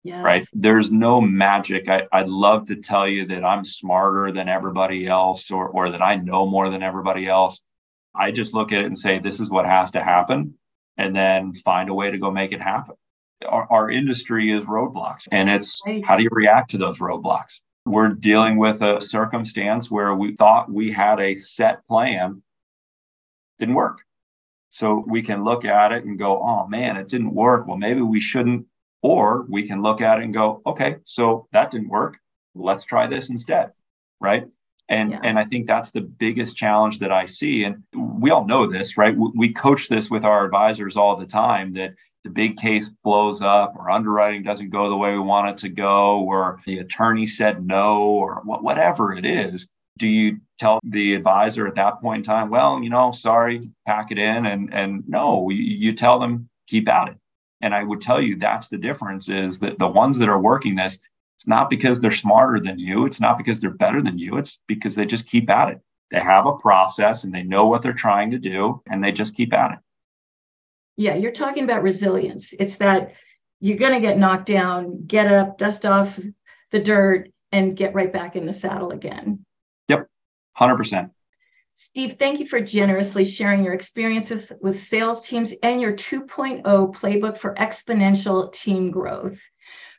Yes. 0.04 0.22
Right. 0.22 0.46
There's 0.52 0.92
no 0.92 1.20
magic. 1.20 1.88
I, 1.88 2.06
I'd 2.12 2.28
love 2.28 2.68
to 2.68 2.76
tell 2.76 3.08
you 3.08 3.26
that 3.28 3.42
I'm 3.42 3.64
smarter 3.64 4.32
than 4.32 4.48
everybody 4.48 5.06
else 5.06 5.50
or, 5.50 5.66
or 5.66 5.90
that 5.90 6.02
I 6.02 6.16
know 6.16 6.46
more 6.46 6.68
than 6.68 6.82
everybody 6.82 7.26
else. 7.26 7.62
I 8.14 8.30
just 8.30 8.52
look 8.52 8.70
at 8.70 8.80
it 8.80 8.86
and 8.86 8.98
say, 8.98 9.18
this 9.18 9.40
is 9.40 9.50
what 9.50 9.64
has 9.64 9.92
to 9.92 10.04
happen, 10.04 10.54
and 10.98 11.16
then 11.16 11.54
find 11.54 11.88
a 11.88 11.94
way 11.94 12.10
to 12.10 12.18
go 12.18 12.30
make 12.30 12.52
it 12.52 12.60
happen 12.60 12.96
our, 13.48 13.66
our 13.70 13.90
industry 13.90 14.50
is 14.50 14.64
roadblocks 14.64 15.28
and 15.30 15.48
it's 15.48 15.80
right. 15.86 16.04
how 16.04 16.16
do 16.16 16.22
you 16.22 16.28
react 16.32 16.70
to 16.70 16.78
those 16.78 16.98
roadblocks 16.98 17.60
we're 17.86 18.08
dealing 18.08 18.56
with 18.56 18.82
a 18.82 19.00
circumstance 19.00 19.90
where 19.90 20.14
we 20.14 20.34
thought 20.34 20.72
we 20.72 20.90
had 20.90 21.20
a 21.20 21.34
set 21.34 21.86
plan 21.86 22.42
didn't 23.58 23.74
work 23.74 23.98
so 24.70 25.04
we 25.06 25.22
can 25.22 25.44
look 25.44 25.64
at 25.64 25.92
it 25.92 26.04
and 26.04 26.18
go 26.18 26.42
oh 26.42 26.66
man 26.66 26.96
it 26.96 27.08
didn't 27.08 27.34
work 27.34 27.66
well 27.66 27.76
maybe 27.76 28.00
we 28.00 28.20
shouldn't 28.20 28.66
or 29.04 29.46
we 29.48 29.68
can 29.68 29.82
look 29.82 30.00
at 30.00 30.18
it 30.18 30.24
and 30.24 30.34
go 30.34 30.62
okay 30.66 30.96
so 31.04 31.46
that 31.52 31.70
didn't 31.70 31.88
work. 31.88 32.18
Let's 32.56 32.84
try 32.84 33.06
this 33.06 33.30
instead 33.30 33.70
right? 34.24 34.44
And 34.88 35.12
yeah. 35.12 35.20
and 35.22 35.38
i 35.38 35.44
think 35.44 35.66
that's 35.66 35.92
the 35.92 36.02
biggest 36.02 36.56
challenge 36.56 36.98
that 36.98 37.12
i 37.12 37.26
see. 37.26 37.64
And 37.64 37.82
we 37.94 38.30
all 38.30 38.46
know 38.46 38.66
this 38.66 38.98
right? 38.98 39.16
We, 39.16 39.30
we 39.34 39.52
coach 39.52 39.88
this 39.88 40.10
with 40.10 40.24
our 40.24 40.44
advisors 40.44 40.96
all 40.96 41.16
the 41.16 41.26
time 41.26 41.74
that 41.74 41.94
the 42.24 42.30
big 42.30 42.56
case 42.56 42.88
blows 43.04 43.42
up 43.42 43.74
or 43.76 43.90
underwriting 43.90 44.42
doesn't 44.42 44.70
go 44.70 44.88
the 44.88 44.96
way 44.96 45.12
we 45.12 45.18
want 45.18 45.50
it 45.50 45.56
to 45.58 45.68
go 45.68 46.22
or 46.22 46.60
the 46.66 46.78
attorney 46.78 47.26
said 47.26 47.66
no 47.66 48.02
or 48.02 48.42
whatever 48.44 49.12
it 49.12 49.26
is. 49.26 49.68
Do 49.98 50.08
you 50.08 50.40
tell 50.58 50.80
the 50.82 51.14
advisor 51.14 51.66
at 51.66 51.76
that 51.76 52.00
point 52.00 52.18
in 52.18 52.22
time 52.24 52.50
well 52.50 52.82
you 52.82 52.90
know 52.90 53.10
sorry 53.10 53.70
pack 53.86 54.10
it 54.10 54.18
in 54.18 54.46
and 54.46 54.72
and 54.72 55.08
no 55.08 55.50
you, 55.50 55.62
you 55.62 55.92
tell 55.92 56.18
them 56.18 56.48
keep 56.66 56.88
at 56.88 57.08
it 57.08 57.16
and 57.64 57.74
i 57.74 57.83
would 57.83 58.00
tell 58.00 58.20
you 58.20 58.37
that's 58.37 58.68
the 58.68 58.79
difference 58.79 59.29
is 59.29 59.59
that 59.59 59.79
the 59.79 59.88
ones 59.88 60.18
that 60.18 60.29
are 60.29 60.40
working 60.40 60.77
this 60.77 60.98
it's 61.37 61.48
not 61.48 61.68
because 61.68 62.00
they're 62.00 62.11
smarter 62.11 62.61
than 62.61 62.79
you 62.79 63.07
it's 63.07 63.20
not 63.20 63.38
because 63.38 63.61
they're 63.61 63.70
better 63.70 64.03
than 64.03 64.18
you 64.18 64.37
it's 64.37 64.59
because 64.68 64.94
they 64.94 65.05
just 65.05 65.29
keep 65.29 65.50
at 65.50 65.70
it 65.70 65.81
they 66.11 66.20
have 66.20 66.46
a 66.46 66.57
process 66.59 67.24
and 67.24 67.35
they 67.35 67.42
know 67.42 67.66
what 67.66 67.83
they're 67.83 67.92
trying 67.92 68.31
to 68.31 68.38
do 68.38 68.81
and 68.88 69.03
they 69.03 69.11
just 69.11 69.37
keep 69.37 69.53
at 69.53 69.72
it 69.72 69.79
yeah, 70.96 71.14
you're 71.14 71.33
talking 71.33 71.64
about 71.64 71.83
resilience. 71.83 72.55
It's 72.59 72.77
that 72.77 73.12
you're 73.61 73.79
going 73.79 73.94
to 73.94 74.07
get 74.07 74.18
knocked 74.18 74.46
down, 74.46 75.07
get 75.07 75.33
up, 75.33 75.59
dust 75.59 75.87
off 75.87 76.18
the 76.70 76.81
dirt, 76.81 77.31
and 77.50 77.77
get 77.77 77.94
right 77.94 78.12
back 78.12 78.37
in 78.37 78.46
the 78.46 78.53
saddle 78.53 78.90
again. 78.90 79.44
Yep, 79.88 80.09
100%. 80.59 81.11
Steve, 81.76 82.12
thank 82.12 82.38
you 82.38 82.46
for 82.46 82.60
generously 82.60 83.24
sharing 83.24 83.64
your 83.64 83.74
experiences 83.74 84.52
with 84.60 84.78
sales 84.78 85.26
teams 85.26 85.52
and 85.64 85.80
your 85.80 85.92
2.0 85.92 86.62
playbook 86.62 87.37
for 87.37 87.52
exponential 87.56 88.52
team 88.52 88.92
growth. 88.92 89.40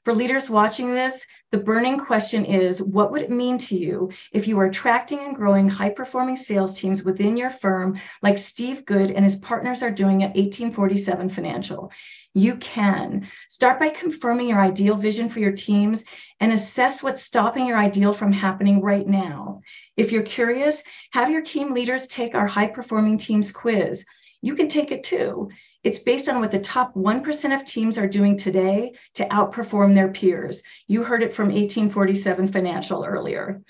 For 0.06 0.14
leaders 0.14 0.50
watching 0.50 0.94
this, 0.94 1.26
the 1.52 1.58
burning 1.58 2.00
question 2.00 2.46
is 2.46 2.82
what 2.82 3.12
would 3.12 3.24
it 3.24 3.30
mean 3.30 3.58
to 3.58 3.78
you 3.78 4.10
if 4.32 4.48
you 4.48 4.56
were 4.56 4.68
attracting 4.68 5.20
and 5.20 5.36
growing 5.36 5.68
high 5.68 5.90
performing 5.90 6.38
sales 6.38 6.80
teams 6.80 7.04
within 7.04 7.36
your 7.36 7.50
firm, 7.50 8.00
like 8.22 8.38
Steve 8.38 8.86
Good 8.86 9.12
and 9.12 9.26
his 9.26 9.36
partners 9.36 9.84
are 9.84 9.92
doing 9.92 10.24
at 10.24 10.36
1847 10.36 11.28
Financial? 11.28 11.92
You 12.38 12.58
can 12.58 13.30
start 13.48 13.80
by 13.80 13.88
confirming 13.88 14.50
your 14.50 14.60
ideal 14.60 14.96
vision 14.96 15.30
for 15.30 15.40
your 15.40 15.54
teams 15.54 16.04
and 16.42 16.52
assess 16.52 17.02
what's 17.02 17.24
stopping 17.24 17.66
your 17.66 17.78
ideal 17.78 18.12
from 18.12 18.34
happening 18.34 18.82
right 18.82 19.08
now. 19.08 19.62
If 19.96 20.12
you're 20.12 20.22
curious, 20.22 20.84
have 21.12 21.30
your 21.30 21.42
team 21.42 21.74
leaders 21.74 22.08
take 22.08 22.36
our 22.36 22.46
high 22.46 22.68
performing 22.68 23.18
teams 23.18 23.54
quiz. 23.54 24.06
You 24.42 24.54
can 24.56 24.68
take 24.68 24.92
it 24.92 25.06
too. 25.06 25.48
It's 25.82 26.00
based 26.00 26.28
on 26.28 26.42
what 26.42 26.52
the 26.52 26.60
top 26.60 26.94
1% 26.94 27.56
of 27.56 27.64
teams 27.64 27.98
are 27.98 28.08
doing 28.08 28.36
today 28.36 28.96
to 29.14 29.26
outperform 29.28 29.94
their 29.94 30.12
peers. 30.12 30.62
You 30.88 31.04
heard 31.04 31.24
it 31.24 31.34
from 31.34 31.46
1847 31.46 32.48
Financial 32.48 33.06
earlier. 33.06 33.62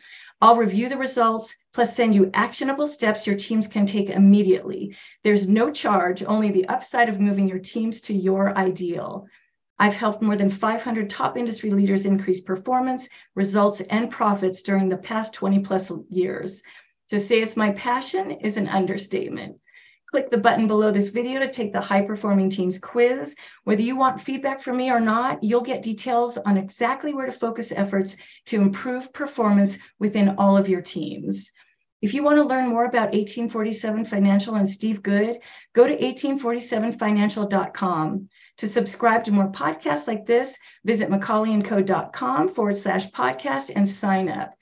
I'll 0.41 0.58
review 0.58 0.89
the 0.89 0.98
results, 0.98 1.56
plus 1.74 1.95
send 1.95 2.13
you 2.13 2.30
actionable 2.34 2.88
steps 2.88 3.26
your 3.26 3.38
teams 3.38 3.67
can 3.67 3.86
take 3.86 4.10
immediately. 4.10 4.95
There's 5.24 5.48
no 5.48 5.71
charge, 5.71 6.24
only 6.24 6.52
the 6.52 6.67
upside 6.67 7.10
of 7.10 7.19
moving 7.19 7.48
your 7.48 7.60
teams 7.60 8.02
to 8.02 8.13
your 8.13 8.58
ideal. 8.58 9.28
I've 9.80 9.95
helped 9.95 10.21
more 10.21 10.36
than 10.36 10.50
500 10.50 11.10
top 11.10 11.38
industry 11.38 11.71
leaders 11.71 12.06
increase 12.06 12.41
performance, 12.41 13.10
results, 13.34 13.82
and 13.82 14.10
profits 14.10 14.62
during 14.62 14.89
the 14.89 14.98
past 14.98 15.34
20 15.34 15.60
plus 15.60 15.91
years. 16.10 16.63
To 17.10 17.19
say 17.19 17.41
it's 17.41 17.58
my 17.58 17.71
passion 17.71 18.32
is 18.32 18.58
an 18.58 18.67
understatement. 18.67 19.60
Click 20.08 20.30
the 20.30 20.38
button 20.38 20.68
below 20.68 20.91
this 20.91 21.10
video 21.10 21.39
to 21.39 21.50
take 21.50 21.74
the 21.74 21.82
high 21.82 22.04
performing 22.04 22.50
teams 22.50 22.80
quiz. 22.80 23.36
Whether 23.63 23.82
you 23.82 23.96
want 23.96 24.22
feedback 24.22 24.62
from 24.62 24.78
me 24.78 24.91
or 24.91 25.00
not, 25.00 25.44
you'll 25.44 25.62
get 25.62 25.82
details 25.82 26.38
on 26.38 26.58
exactly 26.58 27.12
where 27.13 27.26
to 27.26 27.32
focus 27.32 27.72
efforts 27.72 28.15
to 28.46 28.62
improve 28.62 29.12
performance 29.13 29.78
within 30.00 30.36
all 30.38 30.58
of 30.58 30.70
your 30.70 30.82
teams. 30.82 31.52
If 32.02 32.13
you 32.13 32.24
want 32.24 32.38
to 32.38 32.44
learn 32.44 32.68
more 32.68 32.86
about 32.86 33.13
1847 33.13 34.06
Financial 34.06 34.54
and 34.56 34.70
Steve 34.70 35.02
Good, 35.02 35.39
go 35.74 35.88
to 35.88 35.98
1847financial.com. 35.98 38.30
To 38.58 38.68
subscribe 38.68 39.24
to 39.24 39.32
more 39.32 39.52
podcasts 39.52 40.08
like 40.08 40.28
this, 40.28 40.56
visit 40.84 41.10
macaulayandco.com 41.10 42.50
forward 42.50 42.78
slash 42.78 43.10
podcast 43.10 43.72
and 43.76 43.89
sign 43.89 44.30
up. 44.30 44.54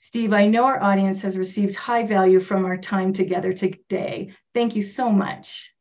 Steve, 0.00 0.32
I 0.32 0.46
know 0.46 0.64
our 0.64 0.80
audience 0.80 1.22
has 1.22 1.36
received 1.36 1.74
high 1.74 2.04
value 2.04 2.38
from 2.38 2.64
our 2.64 2.76
time 2.76 3.12
together 3.12 3.52
today. 3.52 4.30
Thank 4.54 4.76
you 4.76 4.80
so 4.80 5.10
much. 5.10 5.74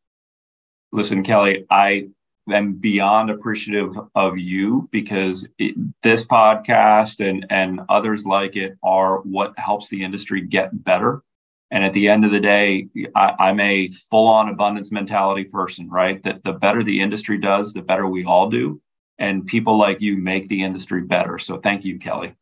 Listen, 0.91 1.23
Kelly, 1.23 1.67
I 1.69 2.09
am 2.49 2.73
beyond 2.73 3.29
appreciative 3.29 3.95
of 4.15 4.39
you 4.39 4.89
because 4.91 5.47
it, 5.59 5.75
this 6.01 6.25
podcast 6.25 7.19
and, 7.19 7.45
and 7.51 7.81
others 7.89 8.25
like 8.25 8.55
it 8.55 8.75
are 8.81 9.19
what 9.19 9.53
helps 9.59 9.89
the 9.89 10.03
industry 10.03 10.41
get 10.41 10.83
better. 10.83 11.21
And 11.69 11.83
at 11.83 11.93
the 11.93 12.09
end 12.09 12.25
of 12.25 12.31
the 12.31 12.39
day, 12.39 12.87
I, 13.15 13.49
am 13.49 13.59
a 13.59 13.89
full 14.09 14.27
on 14.27 14.49
abundance 14.49 14.91
mentality 14.91 15.43
person, 15.43 15.91
right? 15.91 16.23
That 16.23 16.43
the 16.43 16.53
better 16.53 16.81
the 16.81 17.01
industry 17.01 17.37
does, 17.37 17.71
the 17.71 17.83
better 17.83 18.07
we 18.07 18.25
all 18.25 18.49
do. 18.49 18.81
And 19.19 19.45
people 19.45 19.77
like 19.77 20.01
you 20.01 20.17
make 20.17 20.49
the 20.49 20.63
industry 20.63 21.03
better. 21.03 21.37
So 21.37 21.59
thank 21.59 21.85
you, 21.85 21.99
Kelly. 21.99 22.33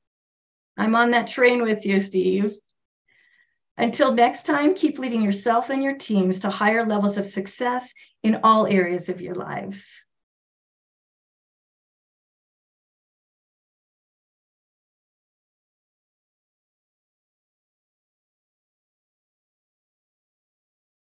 I'm 0.78 0.96
on 0.96 1.12
that 1.12 1.28
train 1.28 1.62
with 1.62 1.86
you, 1.86 2.00
Steve. 2.00 2.54
Until 3.78 4.14
next 4.14 4.46
time, 4.46 4.74
keep 4.74 5.00
leading 5.00 5.22
yourself 5.22 5.70
and 5.70 5.84
your 5.84 5.96
teams 5.96 6.40
to 6.42 6.50
higher 6.50 6.86
levels 6.86 7.18
of 7.18 7.28
success 7.28 7.94
in 8.24 8.40
all 8.44 8.68
areas 8.68 9.10
of 9.10 9.22
your 9.22 9.36
lives. 9.36 10.05